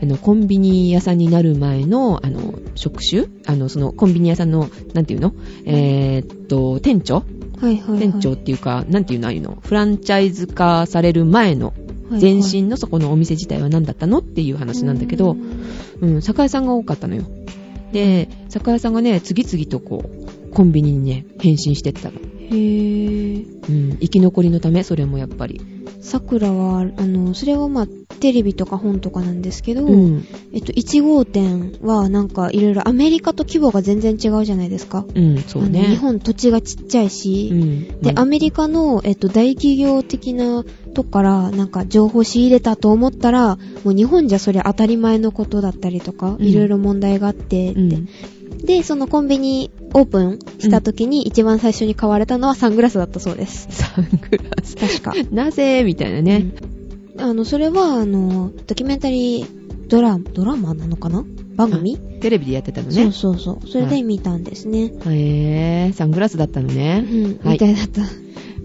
[0.02, 3.26] あの、コンビニ屋さんになる前の、あの、職種？
[3.46, 5.34] あの、その、コンビニ屋さんの、なんていうの？
[5.64, 7.24] えーっと、店長？
[7.60, 7.98] はいはい、はい。
[7.98, 9.28] 店長っていうか、なんていうの？
[9.28, 9.58] ああいうの。
[9.62, 15.36] フランチャイズ化される前の、はい前身のそこのお店自体は何だったのっていう話なんだけど、
[16.00, 17.22] うん、酒屋さんが多かったのよ。
[17.92, 22.18] で、酒屋さんがね、次々とこう、コンビニにね、変身してったの。
[22.50, 25.60] へぇうん、生き残りのため、それもやっぱり。
[26.00, 27.86] 桜は、あの、それはまあ、
[28.20, 30.26] テレビとか本とかなんですけど、うん。
[30.52, 35.04] えっと、1号店はなんかいろいろアメリカと規模が全然違うじゃないですか。
[35.14, 35.84] うん、そうね。
[35.84, 38.00] 日本土地がちっちゃいし、うん。
[38.00, 48.08] で、まあアメリカの、えっと、大企業的なとこから、なんか、情報仕入れたと思ったら、もう日本じゃそれ当たり前のことだったりとか、うんいろいろ問題があって、ってうん。
[48.58, 53.68] で、そのコンビニオープンした時に一番最初に買われたのはサングラスだったそうです。
[53.70, 54.76] サングラス。
[54.76, 55.12] 確か。
[55.30, 55.82] なぜ？
[55.84, 56.46] みたいなね。
[57.18, 61.24] あの、それは、あの、ドキュメンタリードラ、ドラマなのかな？
[61.56, 63.12] 番組、テレビでやってたのそうね。
[63.12, 63.68] そうそう。
[63.68, 64.84] それで見たんですね。
[64.84, 67.00] へぇー、サングラスだったのうね。
[67.00, 68.02] ん、はいみたいだった。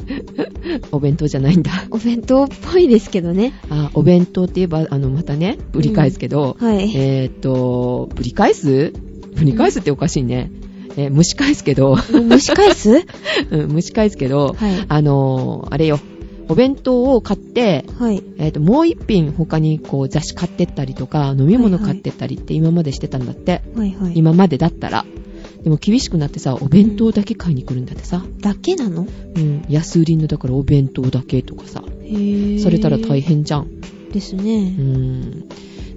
[0.92, 1.72] お弁当じゃないんだ。
[1.90, 3.54] お弁当っぽいですけどね。
[3.70, 6.96] あ、お弁当って言えば、あの、またね、ぶり返すけど、はい。
[6.96, 8.94] えーっと、ぶり返す？
[9.36, 10.52] ぶり返すっておかしいね。
[10.98, 13.06] えー蒸し返すけど、蒸し返す？
[13.52, 14.86] うん蒸し返すけど、はい。
[14.88, 16.00] あのーあれよ、
[16.48, 18.24] お弁当を買って、はい。
[18.38, 23.62] えーっと、もう一品他にこう雑誌買ってったりとか、飲み物買ってったりって今までしてたんだって。
[23.76, 24.14] はいはい。
[24.16, 25.06] 今までだったら。
[25.64, 28.24] でも厳しくなってさ、お弁当だけ買いに来るんだってさ。
[28.40, 29.08] だけなの？
[29.36, 29.64] うん。
[29.68, 31.84] 安売りのだからお弁当だけとかさ。
[32.04, 33.68] へぇされたら大変じゃん。
[34.14, 34.70] ですうね。
[34.70, 35.44] ん。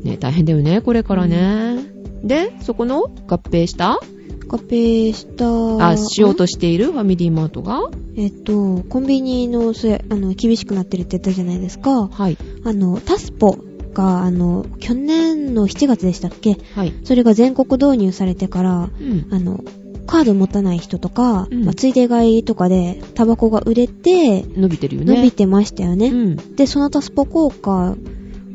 [0.03, 1.98] ね大変だよね、これからね。
[2.23, 4.01] で、そこの合併した？
[4.49, 5.89] 合併した。
[5.89, 7.91] あ、しようとしているファミリーマートが？
[8.17, 12.09] えっと、コンビニの、それ、あの、厳しくなってるって言ったじゃないですか。
[12.09, 12.37] はい。
[12.65, 13.59] あの、タスポ
[13.93, 16.57] が、あの、去年の7月でしたっけ？
[16.75, 16.95] はい。
[17.05, 19.29] それが全国導入されてから、うん。
[19.31, 19.63] あの、
[20.07, 25.15] カード持たない人とか、うんまあついで買いとかで、タバコが売れて、伸びてるよね。
[25.17, 26.09] 伸びてましたよね。
[26.09, 26.57] うん。
[26.57, 27.95] で、そのタスポ効果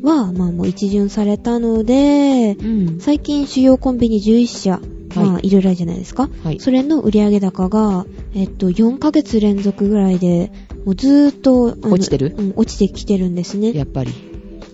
[0.04, 3.00] は、まあもう一巡されたので、うん。
[3.00, 4.80] 最近主要コンビニ11社、
[5.16, 6.28] まあいろいろあるじゃないですか。
[6.42, 6.60] はい。
[6.60, 10.52] それの売上高が、えっと、4ヶ月連続ぐらいで、
[10.84, 12.34] もうずーっと、落ちてる？
[12.36, 13.72] うん、落ちてきてるんですね。
[13.72, 14.12] やっぱり。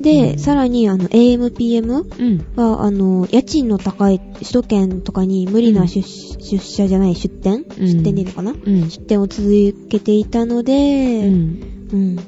[0.01, 2.47] で、うんさらに、あの、AMPM うん。
[2.57, 8.53] は、あの、家賃の高い首都圏とかに無理な出,、出社じゃない出店、うん出店でいいのかな？
[8.53, 8.89] うん。
[8.89, 9.49] 出店を続
[9.89, 12.15] けていたのうで、うん。
[12.15, 12.19] ん。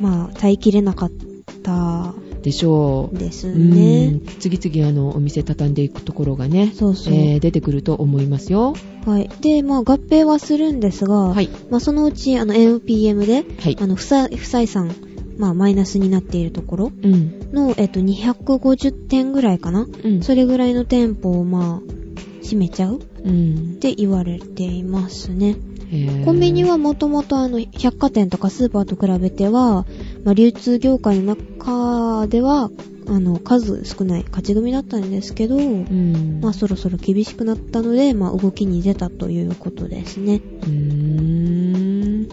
[0.00, 1.10] まあ、耐えきれなかっ
[1.62, 2.12] た
[2.46, 3.18] でしょう。
[3.18, 4.20] ですうねん。。
[4.38, 7.12] 次々あの、お店畳んでいくところがね、そうそう。
[7.12, 8.76] えー出てくると思いますよ。
[9.04, 9.28] はい。
[9.40, 11.48] で、まあ、合併はするんですが、はい。
[11.70, 13.76] まあ、そのうち、あの、AMPM で、はい。
[13.80, 14.94] あの、不採算、
[15.38, 17.50] まあ、マイナスになっているところうん。
[17.52, 20.22] の、えっと、250店ぐらいかなうん。
[20.22, 21.92] それぐらいの店舗を、まあ、
[22.44, 23.80] 閉めちゃうっうん。
[23.80, 25.56] て言われていますね。
[26.24, 29.86] コンビニはもともとあの、百貨店とかスーパーと比べては、
[30.24, 32.70] まあ、流通業界の中では、
[33.08, 36.40] あの、数少ない勝ち組だったんですけど、うん。
[36.42, 40.40] まあ、そろそろ厳しくなったので、まあ、動きに出たということですね。
[40.62, 42.28] うーん。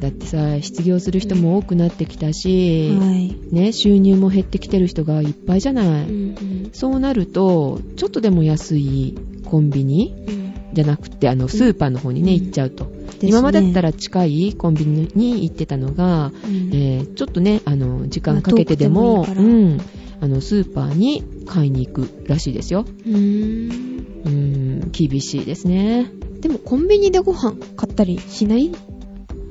[0.00, 3.34] だってさ、失業する人も多くなってきたし、はい。
[3.52, 5.86] ね、収入も減ってきてる人がいっぱいじゃない。
[5.86, 12.90] うんうんそうなると、ちょっとでも安いコンビニうんじゃなくて、あの、スーパーの方にね、うん行っちゃうと。
[13.22, 19.80] 今までだったら近いコンビニに行ってたのが、うんえーちょっとね、あの、時間かけてでまも、あ遠くてもいいうん、
[20.20, 22.84] あの、スーパーに買いに行くらしいですよ。
[23.06, 26.10] うーん、厳しいですね。
[26.40, 28.70] でもコンビニでご飯買ったりしない？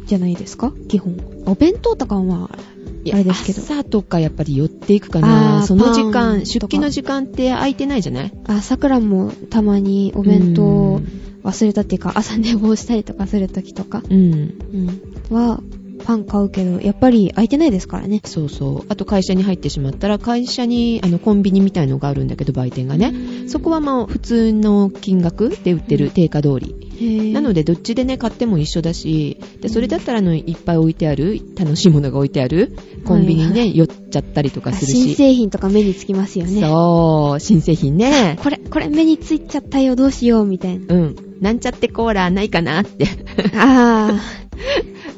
[0.06, 0.74] じゃないですか？
[0.88, 1.18] 基本。
[1.46, 2.58] お弁当とかはまあ、
[3.06, 5.60] れですけど朝とかやっぱり寄っていくかあな。
[5.62, 8.34] ーその時間、出勤の時間って空いてないじゃない？
[8.48, 11.02] あ、桜もたまにお弁当を
[11.44, 14.14] 忘れたっていうか、朝寝坊したりとかするときとか、うん。
[14.14, 15.00] うん。
[15.30, 15.62] うん、は、
[16.04, 18.22] パン買うけど、やっぱり空いてないですからね。
[18.26, 18.86] そうそう。
[18.90, 23.14] あと会社に入ってしまったら、会社にあのコンビニみたいのがあるんだけど、売店がね。
[23.48, 26.85] そこはまあ普通の金額で売ってる定価通り。
[27.34, 35.02] なので、でどっちでね、買っても一緒だし、で、それだったらあの、いっぱい置いてある、楽しいものが置いてある、コンビニにはね、寄っちゃったりとかあするし。
[35.02, 36.62] 新製品とか目につきますよね。
[36.62, 38.38] そう、新製品ね。
[38.42, 40.94] これ、これ目についちゃったよ、どうしよう、みたいな。
[40.94, 41.16] うん。
[41.42, 43.08] なんちゃってコーラないかなって。
[43.56, 44.22] あ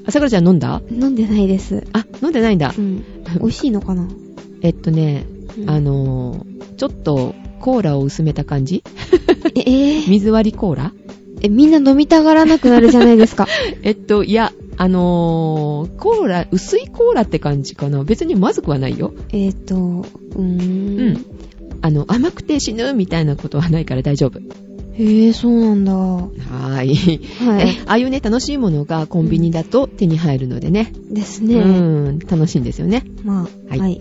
[0.06, 0.82] あさくらちゃん飲んだ？
[0.82, 1.86] ー、飲んでないです。
[1.94, 2.82] あ、飲んでないんだう。
[2.82, 3.04] ん。
[3.40, 4.08] 美味しいのかな、
[4.62, 5.26] えっとね、
[5.60, 8.84] うんあのー、ちょっとコーラを薄めた感じ？
[9.56, 10.94] え、えー水割りコーラ？
[11.42, 13.48] え、みんな飲みたがらなくなるじゃないですか。
[13.84, 18.04] えっと、いや、あのー、コーラ、薄いコーラって感じかな。
[18.04, 19.14] 別にまずくはないよ。
[19.32, 21.00] えっと、うーん。
[21.00, 21.26] うん
[21.80, 24.40] あの、甘くて死ぬみたいなことはないから大丈夫。
[24.94, 25.94] へえ、そうなんだ。
[25.94, 26.92] ははーい。
[26.94, 27.78] いえ。
[27.86, 30.92] ああいうね、楽しいものがコンビニだと手に入るのでね。
[31.12, 31.60] ですうね。
[31.60, 33.04] ん、楽しいんですよね。
[33.24, 33.48] まあ、は
[33.78, 34.00] はいい。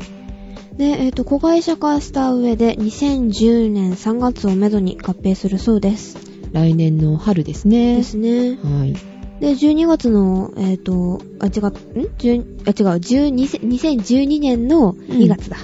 [0.79, 6.19] で、えっ、と、子会社化した上で、2010年3月をめどに合併するそうです。
[6.57, 8.03] 来年の春ですねで。
[8.03, 8.59] すね。
[8.63, 8.95] はい。
[9.41, 11.67] で、12月の、えっ、と、あ、違う、ん
[12.17, 15.59] ?10 あ、違う、12 2012年の2月だ。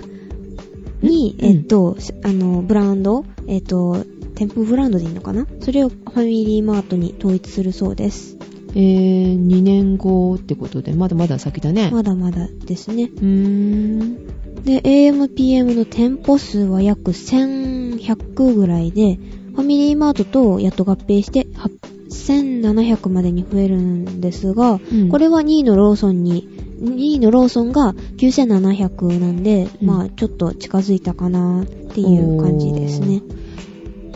[1.01, 5.47] に、うんえっ、と、しあの、ブランド、えっ、と、店舗ブランドでいいのかな？
[5.61, 8.37] それをファミリーマートに統一するそうです。
[8.75, 11.91] えー、2年後ってことで、まだまだ先だね。
[11.91, 13.05] まだまだですね。
[13.05, 14.27] うーん。
[14.63, 19.19] で、AMPM の店舗数は約1100ぐらいで、
[19.55, 21.47] ファミリーマートとやっと合併して
[22.09, 25.09] 8700までに増えるんですが、うん。
[25.09, 26.49] これは2位のローソンに、
[26.81, 29.87] 2位のローソンが9700なんで、うん。
[29.87, 33.23] まあちょっと近づいたかなっていう感じですね。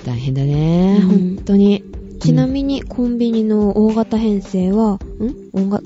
[0.04, 0.98] 大変だね。
[1.02, 1.36] うん。
[1.36, 1.84] 本当に。
[2.18, 4.98] ちなみにコンビニの大型編成は、ん？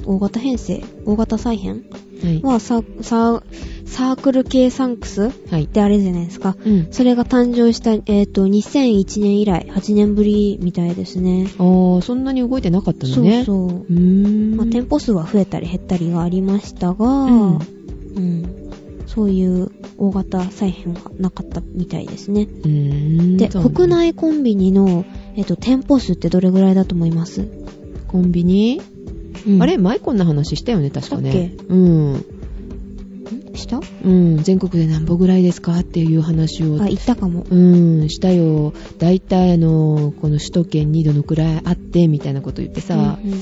[0.07, 0.83] 大型編成？
[1.05, 1.85] 大型再編？
[2.23, 2.43] はい。
[2.43, 3.43] はサーサー
[3.87, 5.67] サークル系サンクスっはい。
[5.67, 6.57] てあれじゃないですか。
[6.65, 6.89] うん。
[6.93, 11.47] それが誕生した、えっ、と、2001年以来、8年ぶりみたいですね。
[11.59, 13.45] あー、そんなに動いてなかったのね。
[13.45, 13.79] そうそう。
[13.81, 14.57] うーん。
[14.57, 17.59] まあ、店舗数は増えたり減ったりがありましたが、うん
[18.17, 18.61] うん
[19.07, 22.47] そういう大型再編がなかったみたいですね。
[22.47, 25.05] で、国内コンビニの、
[25.35, 27.49] えっ、と、店舗数ってどれぐらいだと思います、
[28.07, 28.81] コンビニ、
[29.47, 31.55] うんあれ前こんな話したよね、確かね。
[31.69, 32.13] うん。
[32.15, 32.25] ん
[33.55, 33.81] した？
[34.05, 34.43] うん。
[34.43, 37.47] 全国で何歩ぐらいですかっていう話をあ、言ったかも。
[37.49, 38.73] うん、したよ。
[38.99, 43.41] だいたいあの、この首都圏にどのくらいあって、みたいなこと言ってさ、うんうんうん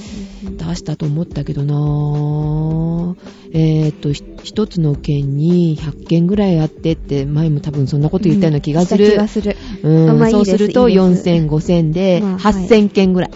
[0.58, 3.14] 出したと思ったけどなぁ。
[3.52, 9.06] えーっと、ひ一つの県に100件ぐらいあってって、前も多分そんなこと言ったような気がする。
[9.06, 9.56] した気がする。
[9.82, 13.30] うん、そうするといいです4000、5000でまあはい8000件ぐらい。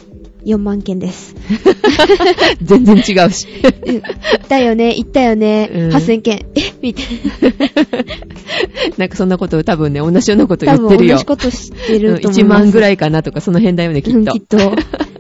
[0.44, 1.34] 4万件です。
[2.62, 3.46] 全然違うし。
[3.86, 4.02] うん言っ
[4.48, 6.46] たよね、言ったよね、うん8000件。
[6.54, 6.60] え？
[6.82, 7.06] みたい
[8.98, 10.76] な んかそんなことを多分ね、同じようなことな。
[10.76, 11.50] 言ってるよ多分同じ。
[11.50, 12.60] こと知ってると思い1ます。
[12.62, 14.18] 万ぐらいかなとか、その辺だよね、きっと。
[14.18, 14.56] うんきっと。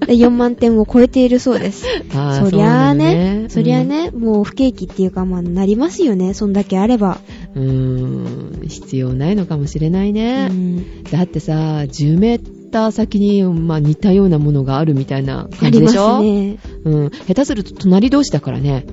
[0.06, 1.84] で4万点を超えているそうです。
[2.10, 6.34] そりゃあね、そりゃね、もう不景気っていうか、まあ、なりますよね。
[6.34, 7.20] そんだけあれば。
[7.54, 10.48] うーん、必要ないのかもしれないうね。
[10.48, 11.04] ん。
[11.04, 11.52] だってさ、
[11.86, 12.40] 10メー
[12.72, 16.16] ター先に、まあ、似たようなものがあるみたいなありま感じでしょ？
[16.18, 16.58] すね。
[16.84, 17.10] うん。
[17.10, 18.84] 下手すると隣同士だからね。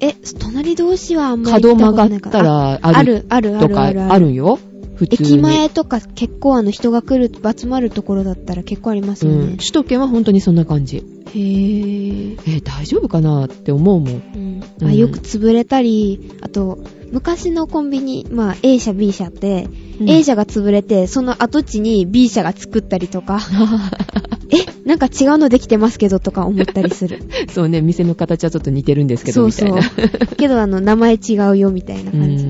[0.00, 4.34] え、隣同士はあんまり行角曲がっったらああるある、ある、あとかるある。
[4.34, 4.58] よ。
[4.96, 5.28] 普通に。
[5.34, 9.32] 駅前とか結構あの人が来る、集まるところだったら結構ありますうん。
[9.32, 9.56] よね。
[9.58, 10.96] 首都圏は本当にそんな感じ。
[10.96, 12.40] へぇー。
[12.46, 14.10] えー大丈夫かなって思うもん。
[14.34, 16.78] うんうんあよく潰れたり、あと、
[17.10, 23.40] 昔のコンビニ、まあ A 社 B 社って、うん A 社が潰れて、その跡地に B 社が作ったりとか、
[24.50, 27.22] え、なんか違うのできてますけどとか思ったりする。
[27.52, 30.36] そうね、店の形はちょっと似てるんですけど、そうそう。
[30.36, 32.46] けどあの、名前違うよみたいなう感じ。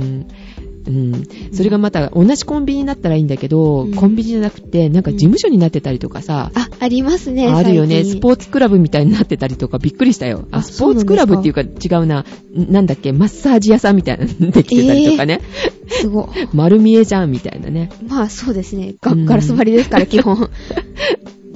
[0.91, 1.15] ん。
[1.15, 1.27] うん。
[1.53, 8.05] それがまた、同じコンビニだったらいいんだけど、うんコンビニじゃなくて、なんか事務所になってたりとかさ、あ、ありますね、あるよね。
[8.05, 10.47] スポーツクラブみたいになってたりとかびっくりしたよ。
[10.51, 12.21] あ、あスポーツクラブっていうか違うな。
[12.21, 15.41] んなんだっけ、マッサージ屋さんみたいなのできてたりとかね。
[15.89, 16.27] すごい。
[16.53, 17.91] 丸見えじゃんみたいなね。
[18.07, 18.89] まあそうですね。
[18.89, 20.37] うんガガラス張りですから、基本。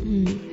[0.05, 0.51] うん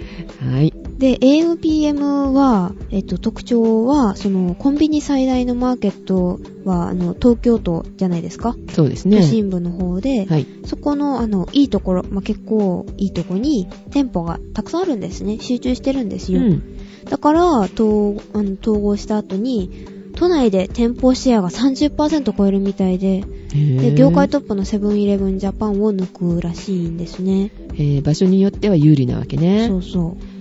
[0.54, 0.74] はい。
[0.98, 8.56] で、AMPM は、えっと、特徴は、その、コンビニ最大のマーケットは、あの、東京都じゃないですか？
[8.74, 9.24] そうですね都。
[9.24, 10.48] 心部の方で、はい。
[10.66, 15.38] そこの、あの、いいところ、まあ、結構いいとこに、店舗がたくさんあるんですね。
[15.40, 16.42] 集中してるんですよ。
[16.42, 16.64] うん。
[17.10, 19.70] だから、統あの統合した後に、
[20.16, 27.52] 都内で店舗シェアが30%超えるみたいで、で、業界トップのセブンイレブンジャパンを抜くらしいんですね。
[27.76, 29.68] えー場所によっては有利なわけね。
[29.68, 30.37] そうそう。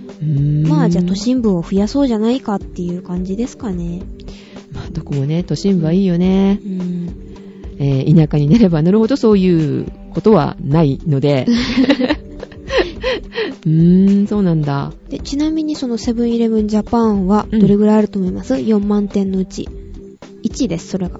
[0.67, 4.01] まあじゃあ都心部を増やそうじゃないかっていう感じですかね。
[4.71, 6.67] まあ、どこもね、都心部はいいよねう。
[6.67, 7.09] ん。
[7.79, 11.45] えー田舎になればなるほどそういうことはないので。
[13.65, 14.93] うーん、そうなんだ。
[15.09, 19.69] で、ちなみにそのセブンイレブンジャパンはうんどれぐらいあると思います、?4 万点のうち。
[20.43, 21.19] 1位です、それが。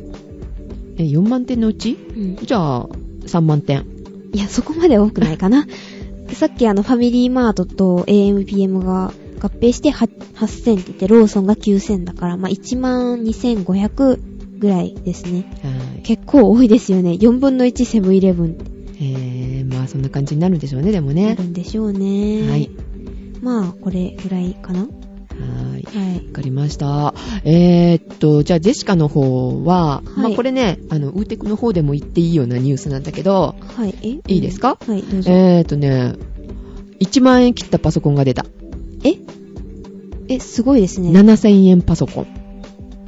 [0.98, 1.98] え、4万点のうち？
[2.16, 2.36] うん。
[2.38, 2.88] じゃあ、
[3.26, 3.86] 3万点。
[4.34, 5.68] いや、そこまで多くないかな。
[6.36, 14.20] さっきあの、ファミリーマートと AMPM が合併しては8000って言って、ローソンが9000だから、まあ、1万2500
[14.60, 15.46] ぐらいですね。
[15.64, 16.02] はい。
[16.02, 17.12] 結構多いですよね。
[17.12, 18.58] 4分の1セブンイレブン
[19.00, 21.44] えー、まあそんな感じになるんでしょうね、でもなねる。
[21.44, 22.50] んでしょうね。
[22.50, 22.72] はい。
[23.42, 24.88] まあ、これぐらいかな
[25.40, 25.84] はい。
[25.84, 26.26] はい。
[26.28, 27.14] わかりました。
[27.44, 33.96] えー、っと、じゃあ、ジェシカの方は、はいまあこれね、あの、ウーテクの方でも言っていいようなニュースなんだけど、はい。
[34.02, 34.08] え？
[34.08, 34.78] いいですか？
[34.88, 35.32] はい、どうぞ。
[35.32, 36.14] えー、っとね、
[37.00, 38.46] 1万円切ったパソコンが出た。
[39.04, 39.16] え？
[40.30, 41.10] え、すごいですね。
[41.12, 42.28] 7000円パソコン。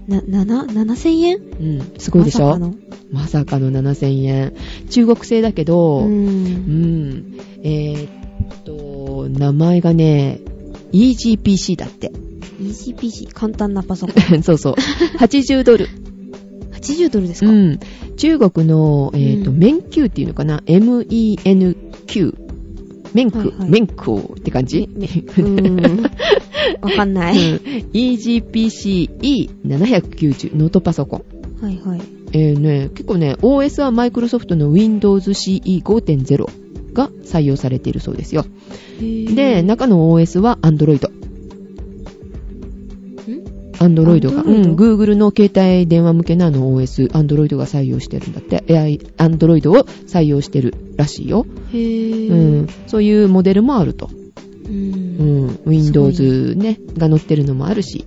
[0.07, 1.37] な、な、な、7000円？
[1.37, 1.39] う
[1.83, 2.47] ん、すごいでしょ？
[2.47, 2.75] まさかの
[3.11, 4.53] まさかの7000円。
[4.89, 6.03] 中国製だけど、う。
[6.05, 10.39] うんん、えー、っと、名前がね、
[10.91, 12.11] EGPC だって。
[12.59, 14.43] イージーピージー、簡単なパソコン。
[14.43, 14.75] そうそう。
[15.17, 15.87] 80ドル。
[16.73, 17.79] 80ドルですか、うん。
[18.17, 22.35] 中国の、えっ、と、うんメンキューっていうのかな ?M-E-N-Q。
[23.13, 24.87] メンク、はいはいメンクって感じ？
[26.81, 27.39] わかんな うんい。
[27.93, 31.23] EGPC-E790 ノートパソコン。
[31.65, 32.01] はいはい。
[32.31, 36.47] えーね、結構ね、OS はマイクロソフトの Windows CE5.0
[36.93, 38.45] が採用されているそうですよ。
[38.99, 41.09] で、中の OS は Android。
[43.79, 44.45] Android が、う？
[44.45, 48.63] ん、Google の携帯電話向けのあの OS、Android が採用してるんだって。
[48.67, 48.83] いや、
[49.17, 51.45] Android を採用してるらしいよ。
[51.71, 54.09] へぇうん、そういうモデルもあると。
[54.65, 54.69] う。
[54.69, 58.05] うんん、Windows ね、が載ってるのもあるし。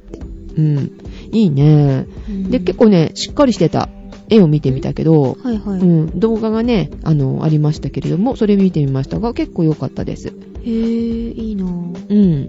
[0.56, 0.92] うん、
[1.32, 2.06] いいね。
[2.50, 3.88] で、結構ね、しっかりしてた
[4.28, 5.80] 絵を見てみたけど、はいはい。
[5.80, 10.28] うん、動画がね、あの、ありましたけれども、それ見てみましたが、結構良かったです。
[10.28, 12.06] へぇいいなぁ。
[12.08, 12.48] うん。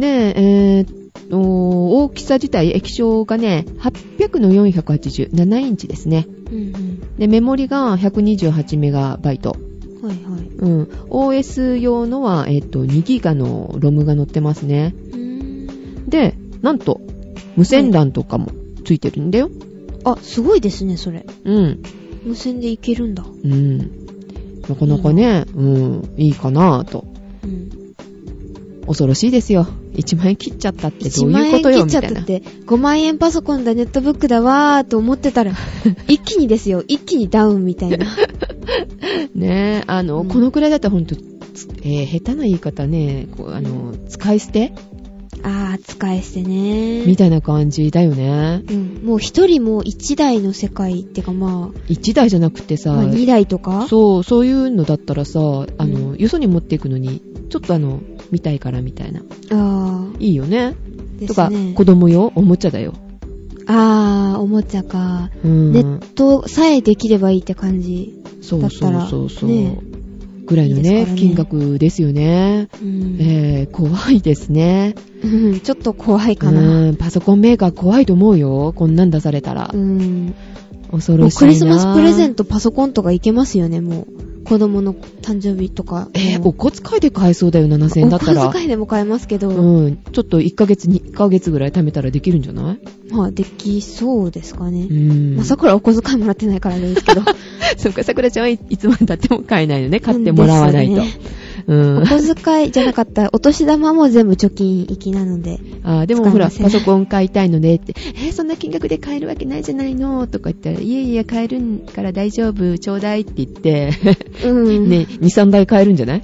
[0.00, 0.98] で、えー
[1.30, 6.26] 大きさ自体、液晶がね、800の480、7インチですね。
[6.50, 7.16] うんうん。
[7.18, 9.50] で、メモリが128メガバイト。
[9.50, 9.56] は
[10.04, 10.46] いはい。
[10.56, 10.82] うん。
[11.10, 14.94] OS 用のは、えーっと、2ギガのロムが載ってますね。
[16.08, 17.00] で、なんと、
[17.56, 18.52] 無線 LAN とかも
[18.84, 19.50] ついてるんだよ。
[20.04, 21.26] あ、すごいですね、それ。
[21.44, 21.82] うん。
[22.24, 23.24] 無線でいけるんだ。
[23.24, 23.78] うん。
[24.68, 27.04] なかなかね、うん、いいかなぁと。
[27.44, 27.70] うん。
[28.86, 29.66] 恐ろしいですよ。
[29.94, 32.62] 1万円切っちゃったってど1う万円いうことよ、みたいな切っちゃったっ。
[32.64, 35.52] て、5万円パソコンだ、ネットブックだわーと思ってたら、
[36.08, 37.98] 一気にですよ、一気にダウンみたいな。
[39.34, 44.72] ねえ、あの、うんこのくらいだったらほんと、つえー下手な言い方ね、こう、あの、使い捨て
[45.42, 48.62] あー、使い捨てねみたいな感じだよね。
[48.68, 49.02] うん。
[49.04, 53.86] もう一人も一台の世界ってかま1台じゃなくてあ、さ、まあ二台とか？
[53.88, 59.22] そう、そういうのだったらさ、あの、うよそに持っていくのに、ちょっとあの、見たいからみたいな。
[59.50, 60.74] あいいよね。
[61.26, 61.50] とか。
[61.74, 62.32] 子供用？
[62.34, 62.94] おもちゃだよ。
[63.66, 65.30] あー、おもちゃか。
[65.44, 65.72] うん。
[65.72, 68.14] ネットさえできればいいって感じ。
[68.40, 69.50] そうそうそうそう。
[69.50, 69.78] ね
[70.48, 72.68] ぐらいのねいいね金額ですよね。
[72.82, 73.18] うん。
[73.20, 74.94] えー、怖いですね。
[75.22, 76.88] うんちょっと怖いかな。
[76.88, 78.72] うん、パソコンメーカー怖いと思うよ。
[78.74, 79.76] こんなん出されたらう。
[79.76, 80.34] ん。
[80.90, 81.40] 恐ろしいな。
[81.40, 84.27] クリスマスプレゼントパソコンとかいけますよね、もう。
[84.48, 86.08] 子供の誕生日とか。
[86.14, 88.46] えー、お小遣いで買えそうだよ、7000円だったおら。
[88.46, 89.96] 小遣いでも買えますけど、うん。
[89.96, 93.12] ちょっと1ヶ月、2ヶ月ぐらい貯めたらできるんじゃない？
[93.12, 94.86] まあ、できそうですかね。
[94.90, 95.36] うん。
[95.36, 97.22] まあ、さくらお小遣いもらってないからですけど。
[97.76, 100.00] そっか、さくらちゃんはいいつまで経っても買えないのね。
[100.00, 101.02] 買ってもらわないと。
[101.68, 102.06] うんお。
[102.06, 105.60] 小遣いじゃなかったら、 お年玉も全部貯金行きなので。
[105.84, 113.90] あーでもほら、パソコン買いたいのでって、えーそんな金額で買えるわけないじゃないのとか言ったら、いやいや、買えるんから大丈夫、ちょうだいって言って、
[114.44, 114.88] うん。
[114.90, 116.22] ね、2、3台買えるんじゃない？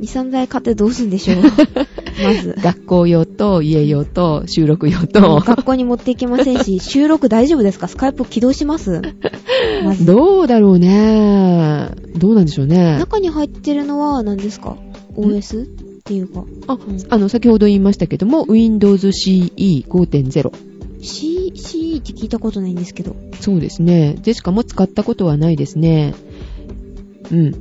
[0.00, 1.42] 23台買ってどうすんでしょう？
[1.42, 2.56] まず。
[2.62, 5.40] 学校用と家用と収録用と。
[5.40, 7.88] 学校に持っていけませんし 収録大丈夫ですか？
[7.88, 9.02] スカイプ起動します？
[9.84, 10.04] まず。
[10.06, 11.90] どうだろうね。
[12.16, 12.98] どうなんでしょうね。
[12.98, 14.76] 中に入ってるのは何ですか
[15.16, 15.66] ？OS っ
[16.04, 16.44] ていうか。
[16.68, 20.52] あ、うん、あの先ほど言いましたけども Windows CE5.0
[21.00, 23.14] C、CE って聞いたことないんですけど。
[23.40, 24.16] そうですね。
[24.22, 26.14] でしかも使ったことはないですね。
[27.30, 27.54] うん。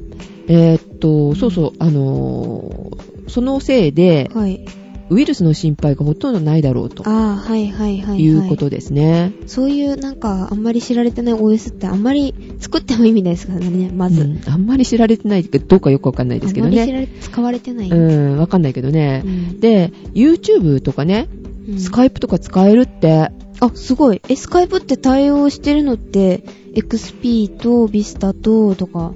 [0.47, 4.65] えーっと、そうそう、あのーそのせいで、はい。
[5.09, 8.19] ウイルスの心配がほとんどないだろうとああ、はいはいはい、はい。
[8.23, 9.31] いうことですね。
[9.45, 14.21] そういうなんかあんまり知られてない OS ってあんまり作っても意味ないですからね、まず。
[14.21, 16.81] うんあんまり知られてないかどうかよくわかんないですけどね。
[16.81, 17.89] あんまり知られ、使われてない。
[17.89, 19.23] うん、わかんないけどね。
[19.25, 21.29] うんで、YouTube とかね、
[21.69, 24.21] うんスカイプとか使えるって、あ、すごい。
[24.27, 26.43] え、スカイプって対応してるのって、
[26.75, 29.13] XP と Vista ととか、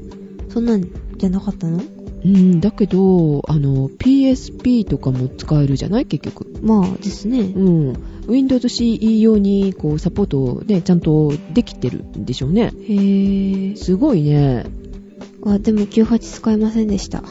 [0.50, 0.86] そんなん
[1.21, 1.81] じゃなかったの？
[2.23, 6.05] うん、だけど、あの、PSP とかも使えるじゃない？
[6.05, 6.45] 結局。
[6.62, 7.39] まあですね。
[7.39, 7.93] うん。
[8.27, 12.63] Windows CE 用に、こう、サポートね、ちゃんとできてるんでしょうね。
[12.63, 13.77] へぇー。
[13.77, 14.65] すごいね。
[15.43, 17.23] あ、でも98使えませんでした。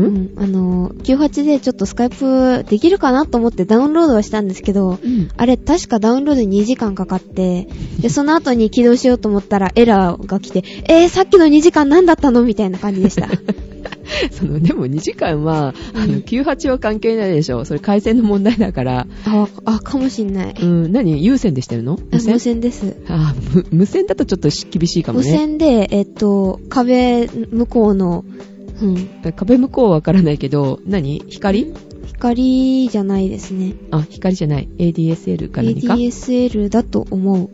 [0.00, 0.32] ん、うん。
[0.36, 5.28] あの、98でちょっとスカイプできるかなと思ってダウンロードはしたんですけど、うん。
[5.36, 7.68] あれ、確かダウンロードに2時間かかって、
[8.00, 13.28] で、その後に起動しようと思ったらエラーが来て、えー、さっきの2時間何だったのみたいな感じでした。
[14.32, 17.64] その、でも2時間は、あの、うん98は関係ないでしょ。
[17.64, 19.06] それ回線の問題だから。
[19.24, 20.54] あ、あ、かもしんない。
[20.60, 21.22] うん、何？
[21.24, 21.98] 有線でしてるの？
[22.12, 22.60] あ無線？
[22.60, 22.96] です。
[23.08, 25.30] あむ無線だとちょっと厳しいかも無ね。
[25.30, 28.24] 線で、えっと、壁向こうの、
[28.80, 31.22] うん、壁向こうはわからないけど、何？
[31.28, 31.74] 光？
[32.06, 33.74] 光じゃないですね。
[33.90, 34.68] あ、光じゃない。
[34.78, 37.50] ADSL か何か？ADSL だと思う。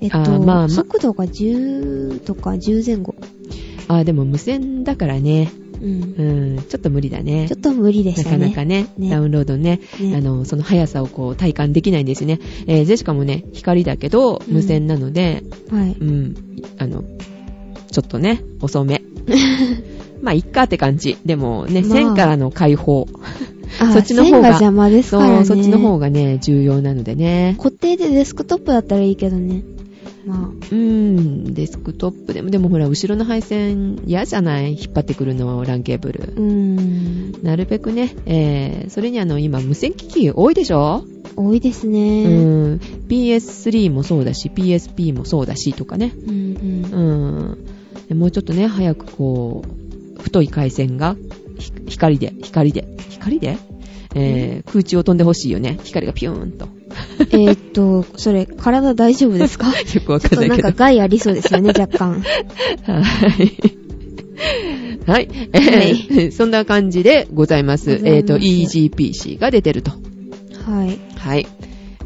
[0.00, 3.14] えっと、あーまあまあ速度が10とか10前後。
[3.88, 5.50] あ、でも無線だからね。
[5.80, 6.56] うん。
[6.56, 7.56] うん、ちょっと無理だねちょ。
[7.56, 8.38] っと無理でしなたね。
[8.38, 12.38] かなかね、ねダウンロードね、ねあの、その速さをこう体感できないんですね。
[12.66, 15.92] えー、ジェシカもね、光だけど、うん無線なので、はい。
[15.92, 16.34] うん、
[16.78, 17.04] あの、
[17.90, 19.02] ちょっとね、遅め。
[20.22, 21.16] まあ、いっかって感じ。
[21.24, 23.06] でもね、まあ線からの解放。
[23.80, 25.40] あ そっちの方が線が邪魔ですそからね。
[25.40, 27.54] う、そっちの方がね、重要なのでね。
[27.58, 29.62] 固定でデスクトップだったらいいけどね。
[30.26, 34.72] まうーん、デスクトップでも、でもほら、後ろの配線嫌じゃない？
[34.72, 36.26] 引っ張ってくるの、LAN ケーブルあ、。
[36.36, 37.32] うーん。
[37.42, 41.04] なるべくね、えー、それにあの、今、無線機器多いでしょ？
[41.36, 42.24] 多いですうね。
[42.24, 42.80] ん。
[43.08, 46.12] PS3 もそうだし、PSP もそうだし、とかね。
[46.26, 46.34] うん。
[46.34, 47.00] うん。
[47.00, 47.58] うん。
[48.08, 49.68] でもうちょっとね、早くこう、
[50.28, 51.16] 太い回線が、
[51.58, 53.58] ひ光で、光で、光で？
[54.14, 55.78] えー、空中を飛んでほしいよね。
[55.84, 56.68] 光がピューンと。
[57.30, 59.66] えーっと、それ、体大丈夫ですか？
[59.94, 60.72] よくわちょっとなんかかんないけど。
[60.72, 62.22] 害ありそうですよね、若干。
[62.86, 63.52] はい。
[65.06, 65.28] はい。
[65.52, 67.96] えー そんな感じでございます。
[67.96, 69.90] ございますえっ、と、EGPC が出てると。
[70.64, 70.98] はい。
[71.16, 71.46] はい。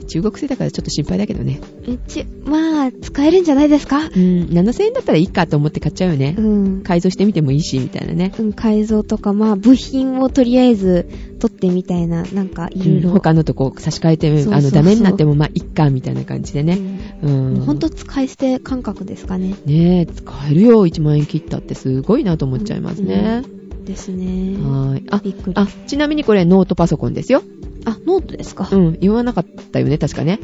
[0.04, 1.60] 中国製だからちょっと心配だけどね。
[1.86, 3.98] うち、まあ、使えるんじゃないですか？
[3.98, 4.08] うん、
[4.50, 6.40] 7000円だったらいいかと思って買っちゃうよねう。
[6.42, 6.80] ん。
[6.82, 8.32] 改造してみてもいいし、みたいなね。
[8.38, 13.08] うん、改造とか、まあ、部品をとりあえず取ってみたいな、なんか、いろいろ。
[13.10, 16.78] うん他のとこ差し替えて、そうそうそうあの、ダメになってもまあ、いっか、みたいな感じでね。
[17.22, 17.26] う。
[17.28, 17.60] うんん。
[17.60, 19.54] ほんと使い捨て感覚ですかね。
[19.66, 23.42] ねえ、使えるよ、1万円切ったってすごいなと思っちゃいますね。
[23.84, 24.56] ですね。
[24.62, 25.04] はーい。
[25.10, 25.52] あ、びっくり。
[25.56, 27.42] あ、ちなみにこれノートパソコンですよ。
[27.84, 28.68] あ、ノートですか？
[28.70, 30.38] うん、言わなかったよね、確かね。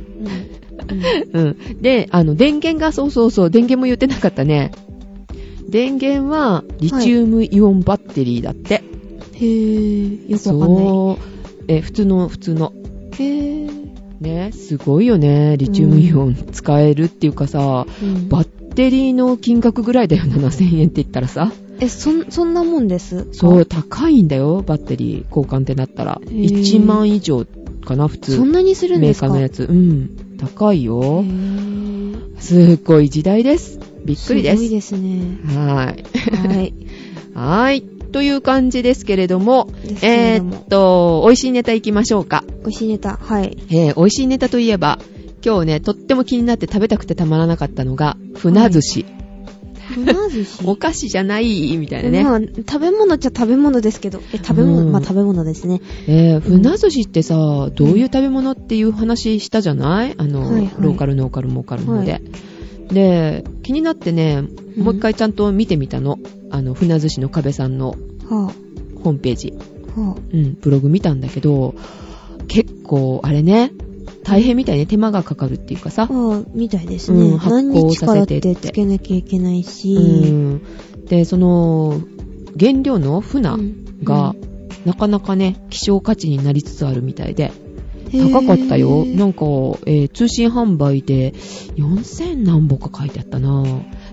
[1.33, 1.41] うん。
[1.41, 1.83] うん。
[1.83, 4.73] で、あの、電源が、そうそうそう、電源も言ってなかったね。
[5.69, 8.83] 電源は、リチウムイオンバッテリーだって。
[9.35, 10.87] へぇー、よくわかんない。
[10.87, 11.65] そう。
[11.69, 12.73] え、普通の、普通の。
[13.13, 13.89] へぇー。
[14.21, 15.57] ね、すごいよね。
[15.57, 18.49] リチウムイオン使えるっていうかさ、うんバッ
[18.79, 21.51] テリーの金額ぐらいだよ、7000円って言ったらさ。
[21.81, 23.27] え、そん、そんなもんです？
[23.33, 26.21] そう、高いんだよ、バッテリー交換ってなったら。
[26.25, 27.45] へー1万以上
[27.85, 28.37] かな、普通。
[28.37, 29.27] そんなにするんメーですか？
[29.29, 29.65] カーのやつ。
[29.65, 30.11] うん。
[30.39, 31.25] 高いへよ。
[31.25, 33.81] ーすっごい時代です。
[34.05, 34.63] びっくりですす。
[34.63, 35.39] ごいですね。
[35.47, 36.47] はーい。
[36.47, 36.75] はい。
[37.35, 37.83] はーい。
[38.13, 39.69] という感じですけれども、
[40.03, 42.43] えーっと、美味しいネタ行きましょうか。
[42.63, 43.19] 美味しいネタ。
[43.21, 43.57] はい。
[43.71, 44.99] えー、美味しいネタといえば、
[45.49, 49.07] 今日ね、とっても気になって食べたくてたまらなかったのが、船寿司。
[49.95, 52.23] 船寿司お菓子じゃないみたいなね。
[52.23, 54.21] まあ、食べ物っちゃ食べ物ですけど。
[54.35, 55.81] え、食べ物、うんまあ食べ物ですね。
[56.07, 60.15] えー、船寿司ってさ、どういう食べ物っていう話したじゃない？
[60.19, 62.21] あの、はいはいローカル、ノーカル、モーカルので。
[62.93, 64.43] で、気になってね、
[64.77, 66.19] もう一回ちゃんと見てみたの。
[66.51, 67.95] あの、船寿司の壁さんの
[68.29, 68.53] は
[69.03, 69.55] ホームページ。
[69.97, 71.75] ぁ、はうん、ブログ見たんだけど、
[72.49, 73.73] 結構、あれね、
[74.25, 76.13] 大変みたいね、手間がかかるっていうかさぁ、。
[76.13, 77.27] ああ、みたいですね。
[77.27, 79.95] うん発何酵させてっててつけなきゃいけないし。
[79.95, 80.63] うん。
[81.07, 82.01] で、その、
[82.59, 83.51] 原料の船
[84.03, 84.35] が、
[84.85, 87.53] なかなかね、希少価値になりつつあるみたいで、
[88.11, 89.05] 高かったよ。
[89.05, 89.45] なんか、
[89.87, 91.33] えー通信販売で
[91.77, 93.65] 4000何本か書いてあったな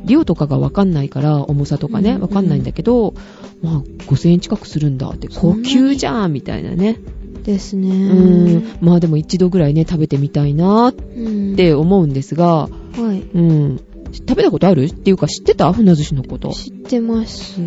[0.03, 3.14] 量とかがわかんないから、重さとかね、うんわかんないんだけど、
[3.62, 6.99] まあ、5000円近くするんだって、高級じゃんみたいなね。
[7.45, 7.89] ですね。
[7.89, 8.63] うん。
[8.81, 11.55] まあでも一度ぐらいね、食べてみたいなっうん。
[11.55, 12.69] て思うんですが、は
[13.13, 13.21] い。
[13.21, 13.79] うん。
[14.13, 14.85] 食べたことある？
[14.85, 15.71] っていうか知ってた？
[15.73, 16.49] 船寿司のこと。
[16.51, 17.59] 知ってます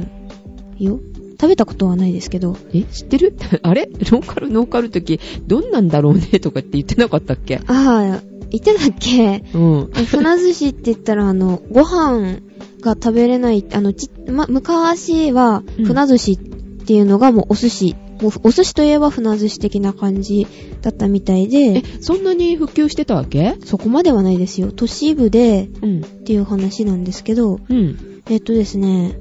[0.78, 1.00] よ。
[1.40, 2.56] 食べたことはないですけど。
[2.72, 2.82] え？
[2.82, 3.36] 知ってる？
[3.62, 3.88] あれ？
[4.10, 7.56] ローカル、ノーカル時、どんなんだろうねとかって言ってなかったっけ？
[7.58, 9.44] ああ、言ってたっけ？
[9.54, 9.90] うん。
[9.96, 12.38] え船寿司って言ったら、あの、ご飯
[12.80, 16.38] が食べれない、あの、ち、ま、昔は、うん船寿司っ
[16.86, 20.46] ていうのがもうお寿司、もうお寿司といえば船寿司的な感じ
[20.82, 23.56] だったみたいえで、、そんなに普及してたわけ？
[23.64, 24.72] そこまではないですよ。
[24.72, 26.00] 都市部でうん。
[26.00, 28.22] っていう話なんですけど、うん。
[28.28, 29.18] えっとですね、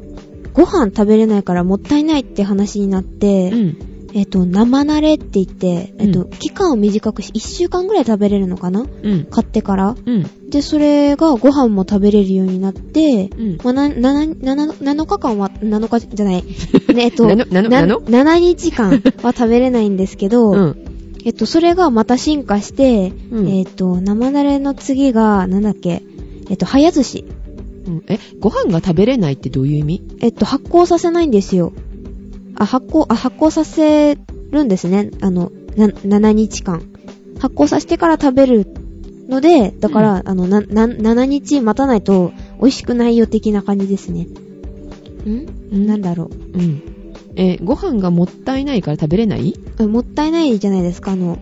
[0.53, 3.77] ご飯食べれないからもったいないって話になって、うん。
[4.17, 8.81] えっと、生慣れって言って、えっと、うん期間を短くし、1週間ぐらい食べれるのかな？
[8.81, 9.25] うん。
[9.25, 9.95] 買ってから。
[10.03, 10.49] うん。
[10.49, 13.57] で、それがご飯も食べれるようになって、うん。
[13.63, 16.35] まあ、な、な、な、7日間は、7日じゃない。
[16.35, 16.43] ね、
[16.97, 20.77] えっと、なのなのななの？7日間は食べれないんですけど、うん。
[21.25, 26.01] えっと、それがまた進化して、うんえっと、生だれの次が、なんだっけ、
[26.49, 27.25] えっと、早寿司。
[27.85, 30.01] うんえ、ご飯が食べれないってどういう意味？
[30.21, 31.71] えっと、発酵させないんですよ。
[32.57, 34.17] あ、発酵、あ、発酵させ
[34.51, 35.11] るんですね。
[35.21, 36.81] あの、な、7日間。
[37.39, 38.67] 発酵させてから食べる
[39.29, 44.27] ので、だから、あの、な、な、7日待たないと美味しくないよ的な感じですね。
[45.29, 45.85] ん？
[45.87, 46.57] なんだろう。
[46.57, 46.81] うん。
[47.35, 49.53] え、ご飯がもったいないから食べれない？
[49.79, 51.11] えもったいないじゃないですか。
[51.11, 51.37] あの、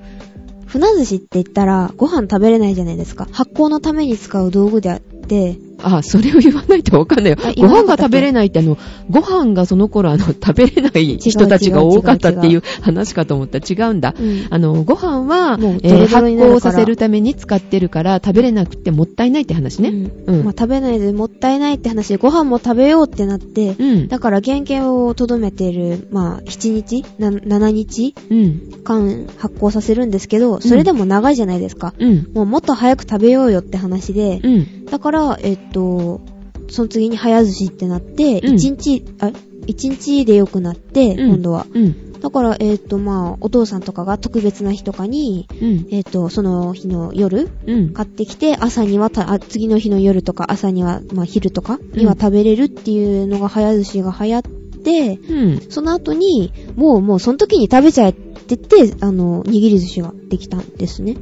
[0.66, 3.28] 船寿司って言ったらご飯食べれないじゃないですか。
[3.32, 7.54] 発酵のために使う道具であって、あ、それを言わないとわかんないよあ。
[7.56, 8.78] ご飯が食べれないってあの、
[9.10, 14.16] ご飯がその頃あの、 食べれない人たちが多かったっていう話かと思ったら違うんだ。
[14.20, 14.48] うん。
[14.50, 20.10] あの、ご飯は、え発酵させるために使ってるから食べれなくてもったいないって話ね。
[20.28, 20.44] うん。
[20.44, 24.08] まあ、食べないでもったいないって話で、ご飯も食べようってなって、うん。
[24.08, 27.04] だから原型をとどめてる、まあ、7日？
[27.20, 28.16] な ?7 日？
[28.30, 28.62] うん。
[28.84, 31.94] 間発酵させるんですけど、それでも長いじゃないですか。
[32.00, 32.28] うん。
[32.34, 34.86] もうもっと早く食べようよって話で、うん。
[34.86, 36.22] だから、えっと、
[36.70, 39.28] その次に早寿司ってなって、うん1日、あ、
[39.68, 41.68] 1日で良くなって、うん今度は。
[41.74, 42.20] うん。
[42.22, 45.88] だから、えっと、まあ、お父さんとかが特別な日とかに、うん。
[45.92, 47.90] えっと、その日の夜、うん。
[47.94, 55.62] 買ってきて、朝にはた、あ次の日の夜とか、朝には、まあ、昼とかには食べれるっていうのが早寿司が流行って、うん。
[55.70, 61.18] その後に、もう、もう、その時に食べちゃえって言って、あの、握り寿司ができたんですね。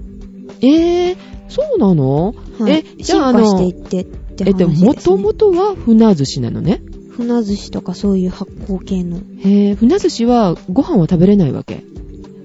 [0.62, 1.18] えー、
[1.49, 2.34] そうなの？
[2.60, 2.72] はい。
[2.72, 6.81] えじゃあ進化していってってえ、話です、でも、ともとは船寿司なのね。
[7.09, 9.17] 船寿司とかそういう発酵系の。
[9.39, 11.84] へえ、船寿司はご飯は食べれないわけ。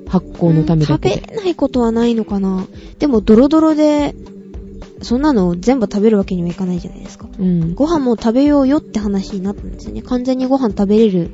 [0.08, 1.14] 発酵のためだうんけで。
[1.16, 2.66] 食べれないことはないのかな。
[2.98, 4.14] でも、ドロドロで、
[5.02, 7.28] そんなの全部食べるわけにはいかないじゃないですか。
[7.38, 7.74] うん。
[7.74, 10.02] ご飯も食べようよって話になったんですよね。
[10.02, 11.30] 完全にご飯食べれる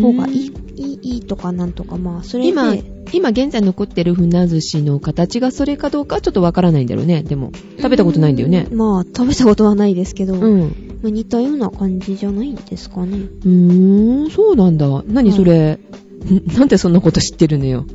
[0.00, 2.50] 方がいい、いい、いいとかなんとか、まあ、それで。
[2.50, 2.74] 今、
[3.12, 7.22] 今現在残ってる船寿司の形がそれかどうかはちょっとわからないんだろうね。
[7.22, 8.76] でも、食べたことないんだよねう。
[8.76, 10.98] まあ、食べたことはないですけど、うん。
[11.02, 13.16] まあ、似たような感じじゃないんですかね。
[13.18, 15.02] うーん、そうなんだ。
[15.08, 15.78] 何それ、ん
[16.56, 17.86] なんでそんなこと知ってるのよ？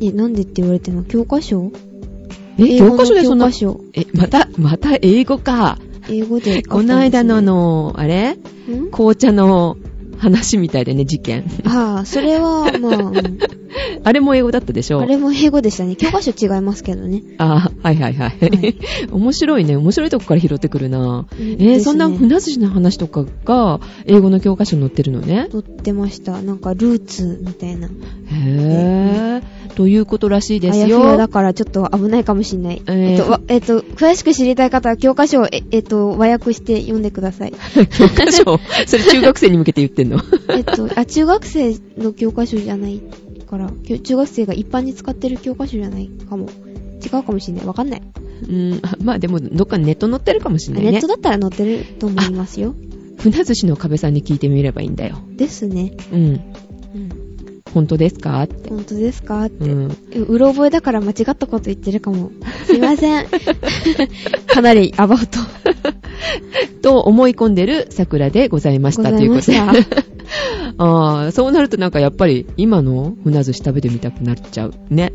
[0.00, 1.70] え、なんでって言われても、教科書？
[2.58, 3.46] え、教科書でそんな？
[3.46, 3.80] 教科、書。
[3.94, 5.78] え、また、また英語か。
[6.10, 8.32] 英語で、この間のあ、の、あれ？
[8.32, 8.90] ん？
[8.90, 9.76] 紅茶の
[10.24, 11.44] 話みたいでね、事件。
[11.64, 13.38] ああ、それは、まあ、う ん
[14.04, 15.96] あれも英語だったでしょあれも英語でしたね。
[15.96, 17.22] 教科書違いますけどね。
[17.38, 18.38] あはいはいはい。
[18.40, 18.76] はい
[19.10, 19.76] 面白いね。
[19.76, 21.26] 面白いとこから拾ってくるな。
[21.38, 25.48] うんえーそんな船寿司の話とかが英語の教科書に載ってるのね？
[25.50, 26.40] 撮ってました。
[26.40, 27.88] なんか、ルーツみたいな。
[27.88, 29.74] へぇー。
[29.74, 31.28] ということらしいですあやふやだよ。
[31.28, 32.82] からちょっと危ないかもしんない。
[32.86, 37.52] えーえっと、わえっと、詳しく知りたい方は教科書を、ええっと、和訳して読んでください。
[37.98, 40.13] 教科書それ中学生に向けて言ってんの？
[40.50, 43.00] えっと、あ、中学生の教科書じゃない
[43.48, 43.70] から、
[44.02, 46.48] 中学生が一般に使ってる教科書じゃないかも。
[47.04, 47.66] 違うかもしんない。
[47.66, 48.02] わかんない。
[48.48, 51.06] うん、まあでも、どっかにネット載ってるかもしれないねネット。
[51.06, 52.74] だったら載ってると思いますよ。
[53.18, 55.18] 船寿司の壁さんに聞いてみればいいんだよ。
[55.36, 55.92] ですね。
[56.12, 56.20] うん。
[56.20, 56.40] うん。
[57.72, 58.42] 本当ですか？
[58.42, 58.70] って。
[58.70, 59.44] 本当ですか？
[59.44, 59.64] って。
[59.68, 59.86] うん。
[59.90, 59.96] う
[60.28, 62.30] うろ覚えだから間違ったこと言ってるかも。
[62.66, 63.26] すいません。
[64.46, 65.38] かなりアバウト。
[66.82, 69.58] と思い込んでる桜でございましたということで。
[70.78, 74.74] ああ、そうなるとなんかやっぱり今の船寿司食べてみたくなっちゃう。
[74.90, 75.12] ね。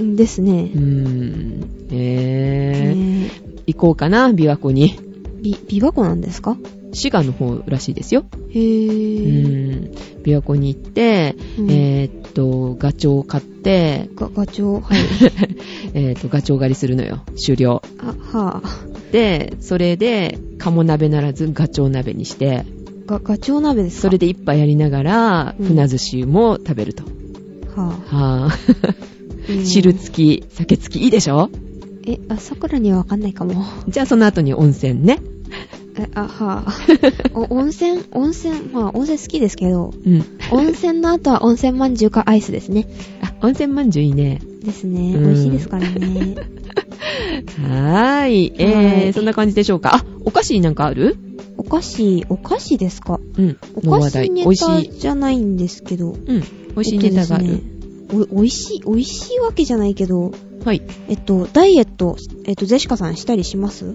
[0.00, 0.80] うんですねうー。
[0.80, 1.64] ん。
[1.90, 3.30] えー、ね
[3.66, 4.98] 行こうかな、琵琶湖に。
[5.42, 6.56] び、琵琶湖なんですか？
[6.92, 8.24] 滋賀の方らしいですよ。
[8.50, 9.90] へうぇー。
[9.90, 9.94] ん。
[10.24, 14.98] 琵琶湖に行って、うんえーっと、ガチョウを買って、が、ガチョウ、はい。
[15.94, 17.20] えーっと、ガチョウ狩りするのよ。
[17.36, 17.82] 終了。
[17.98, 22.64] あ、はぁ、で、それで、鴨鍋ならずガチョウ鍋にして、
[23.06, 24.02] が、ガチョウ鍋ですか？
[24.02, 27.04] それで一杯やりながら、うん船寿司も食べると。
[27.74, 28.52] ははぁ。
[29.48, 31.48] ぁ、うん 汁付き、酒付き、いいでしょ？
[32.06, 33.64] え、あ、桜にはわかんないかも。
[33.88, 35.18] じゃあその後に温泉ね。
[35.98, 37.30] え、あ、はぁ。
[37.34, 40.24] お温泉、温泉、まあ温泉好きですけど、うん。
[40.50, 42.88] 温泉の後は温泉まんじゅうかアイスですね。
[43.20, 44.40] あ、温泉まんじゅういいね。
[44.64, 45.14] ですね。
[45.14, 46.36] うん美味しいですからね。
[47.58, 48.52] はーい。
[48.58, 49.96] えー、はいそんな感じでしょうか。
[49.96, 51.16] あ、お菓子なんかある？
[51.58, 53.20] お菓子、お菓子ですか？
[53.36, 53.56] うん。
[53.74, 54.30] お菓子。
[54.30, 54.44] ネ。
[54.44, 56.12] タじゃないんですけど。
[56.12, 56.16] うん。
[56.24, 56.44] 美
[56.76, 57.44] 味しいネタがある。
[57.44, 57.72] えっとですね
[58.32, 60.32] お、美味しい、美味しいわけじゃないけど、
[60.64, 60.82] はい。
[61.08, 63.94] えっと、ダイエット、えっと、ゼシカさんしたりします？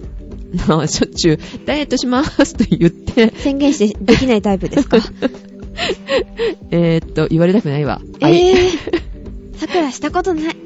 [0.66, 4.98] まあ、しょっちゅう、ダイエットしますと言って、宣言してできないタイプですか？
[6.70, 8.00] えーっと、言われたくないわ。
[8.20, 8.34] えはい。
[8.34, 9.02] ぇー。
[9.56, 10.56] 桜したことない。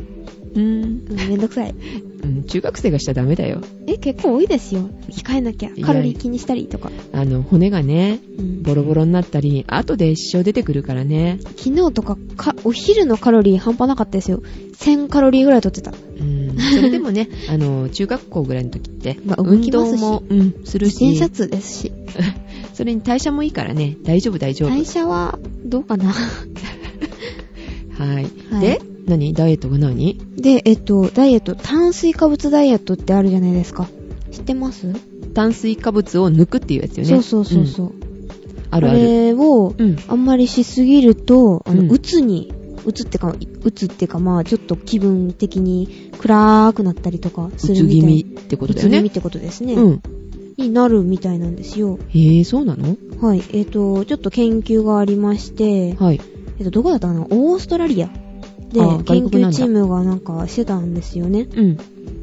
[0.55, 1.07] うーん。
[1.09, 1.75] うん、めんどくさい。
[2.23, 3.61] うん、中学生がしちゃダメだよ。
[3.87, 4.89] え、結構多いですよ。
[5.11, 5.71] 控えなきゃ。
[5.85, 6.91] カロリー気にしたりとか。
[7.13, 11.39] あの、骨がね、うんボロボロになったり、後で一生出てくるからね。
[11.57, 14.43] 昨日とかか、お昼のカロリー半端なかったですよ。
[14.79, 15.91] 1000カロリーぐらい取ってた。
[15.91, 16.57] うん。
[16.59, 21.93] それでもね、 あの、中学校ぐらいの時って、まあ動運動も、うん、するし自転車、通ですし。
[22.75, 24.69] それに代謝もいいからね、大丈夫大丈夫。
[24.71, 26.13] 代謝は、どうかな。
[27.99, 28.27] はい。
[28.51, 29.35] はいで、何？
[29.35, 30.21] ダイエットが何？
[30.37, 33.89] で、えっと、ダイエット、炭水化物ダイエットってあるじゃないですか。
[34.31, 34.95] 知ってます、
[35.35, 37.09] 炭水化物を抜くっていうやつよね。
[37.09, 37.87] そうそうそうそう。
[37.87, 38.03] うん
[38.75, 38.99] あるある。
[39.01, 39.99] れを、うん。
[40.09, 42.51] あんまりしすぎると、あの、うつに、
[42.87, 49.13] うつってか、うつってか、まあ、ちょっと気分的に暗くなったりとかすうつるみたい気味ってことだよねうつ気味っ。
[49.13, 49.75] てことですね。
[49.75, 50.03] うん。
[50.57, 51.99] になるみたいなんですよ。
[52.09, 52.97] へえ、そうなの？
[53.21, 53.43] はい。
[53.53, 56.21] えっ、と、ちょっと研究がありまして、はい。
[56.59, 57.27] えっ、と、どこだったかな？
[57.29, 58.09] オーストラリア
[58.73, 61.49] で研究チームがなんかしてたんですよね。
[61.55, 61.79] うん。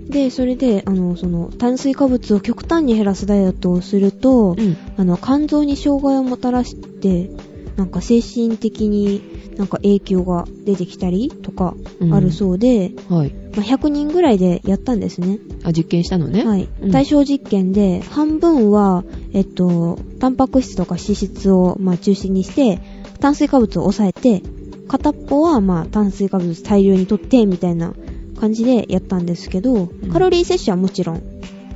[0.10, 4.78] で、それで、あの、その、炭水化物を極端に減らすダイエットをすると、うん。
[4.98, 7.30] あの、肝臓に障害をもたらして、
[7.76, 9.22] なんか精神的に
[9.56, 13.34] なんか影響が出てきたりとかうんあるそうで、はい。
[13.56, 15.40] まあ、100人ぐらいでやったんですね。
[15.64, 16.44] あ、実験したのね。
[16.44, 16.92] はいうん。
[16.92, 22.82] 対象実験で、半分は、えっと、タンパク質とか脂質を、まあ、中心にして、
[23.20, 24.42] 炭水化物を抑えて、
[24.90, 27.94] 片っぽは、まあ、炭水化物大量にとって、みたいな
[28.40, 31.22] 感じでやったんですけど、んカロリー摂取はもちろん、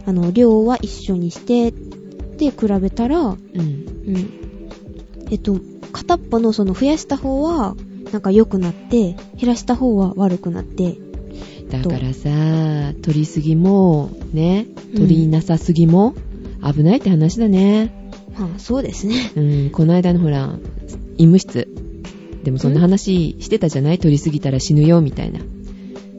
[0.05, 3.38] あの、量は一緒にして、で、比べたら、うん。
[3.59, 4.30] うん。
[5.30, 5.59] えっと、
[5.91, 7.76] 片っぽのその増やした方は、
[8.11, 10.97] なんか良くなって、減らした方は悪くなって、
[11.70, 12.30] だからさ、
[13.01, 16.16] 取りすぎも、ね、うん取りなさすぎも、
[16.64, 17.91] 危ないって話だね。
[18.38, 19.32] まあ、そうですね。
[19.36, 20.57] うん、この間のほら、
[21.18, 21.68] 医務室。
[22.44, 24.00] でもそんな話してたじゃない？
[24.00, 25.39] 取りすぎたら死ぬよ、みたいな。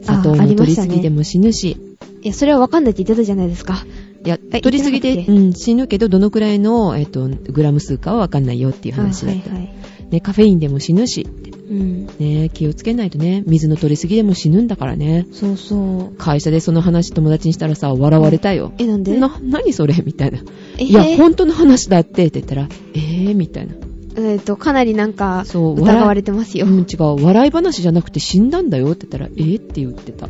[0.01, 1.77] 砂糖も取りすぎでも死ぬし。
[2.21, 3.85] いや、それはわかんないって言ってたじゃないですか。
[4.23, 9.51] いや、え取りすぎてうん、死ぬけど、どのくらいの、えっと、グラム数かはわかんないよっていう話だった。
[9.51, 9.75] あはいはい。
[10.09, 11.27] ね、カフェインでも死ぬし。
[11.69, 12.07] うん。
[12.19, 15.27] ね、気をつけないとね、水の取りすぎでも死ぬんだからね。
[15.31, 16.15] そうそう。
[16.17, 18.71] 会社でその話友達にしたらさ、笑われたよ。
[18.77, 19.17] え、なんで？
[19.17, 19.95] な、何それ？
[20.03, 20.39] みたいな。
[20.77, 23.35] えいや、本当の話だってって言ったら、えー？
[23.35, 23.73] みたいな。
[24.17, 26.65] えっ、と、かなりなんか、疑われてますよ。
[26.65, 27.23] うん、違う。
[27.25, 30.29] 笑い話じゃなくて死んだんだよって言ったら、えーって言ってた。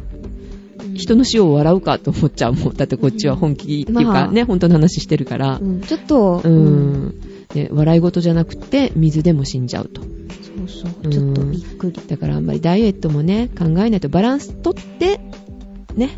[0.96, 2.74] 人の死を笑うかと思っちゃうもん。
[2.76, 5.64] だってこっちは本気っていうかまあね、本当の話してるからう。
[5.64, 6.50] ん、ちょっと、う。
[6.50, 7.20] ん。
[7.54, 10.02] ね、笑い事じゃなくて、水でも死んじゃうと。
[10.02, 10.10] そう
[10.70, 11.10] そう。
[11.10, 12.02] ちょっとびっくり。
[12.08, 15.20] だからあんまりダイエットもね、考えないとバランスとって、
[15.96, 16.10] ね。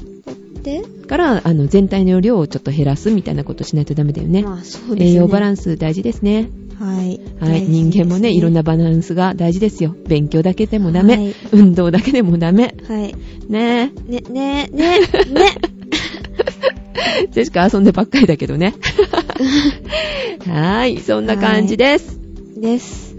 [0.63, 4.43] で、から、あの、全体の量をちょっと減らすみたいなことしないとダメだよね。
[4.43, 5.09] まあ、そうですね。
[5.11, 6.49] 栄養バランンス大事ですね。
[6.79, 7.19] はい。
[7.39, 7.61] はい。
[7.63, 9.95] 人間もね、いろんなバランスが大事ですよ。
[10.07, 11.17] 勉強だけでもダメ。
[11.17, 12.75] はい運動だけでもダメ。
[12.87, 13.15] はい。
[13.49, 14.69] ねね、ね、ね、ね。
[17.23, 17.27] え。
[17.31, 18.73] ジェシカ遊んでばっかりだけどね。
[20.47, 20.99] はーい。
[20.99, 22.19] そんな感じです。
[22.59, 23.15] です。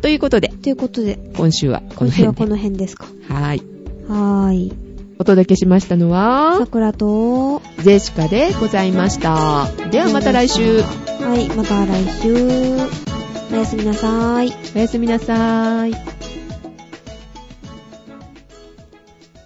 [0.00, 2.50] ということで、ということで、今週はこの今週はこ辺で。
[2.50, 3.06] の辺ですか。
[3.28, 3.62] はーい。
[4.08, 4.87] はーい。
[5.20, 9.66] お届けしましたのは、桜と、ジェシカでございました。
[9.90, 10.82] ではまた来週。
[10.82, 12.76] はい、また来週。
[13.52, 14.52] おやすみなさーい。
[14.76, 16.27] おやすみなさーい。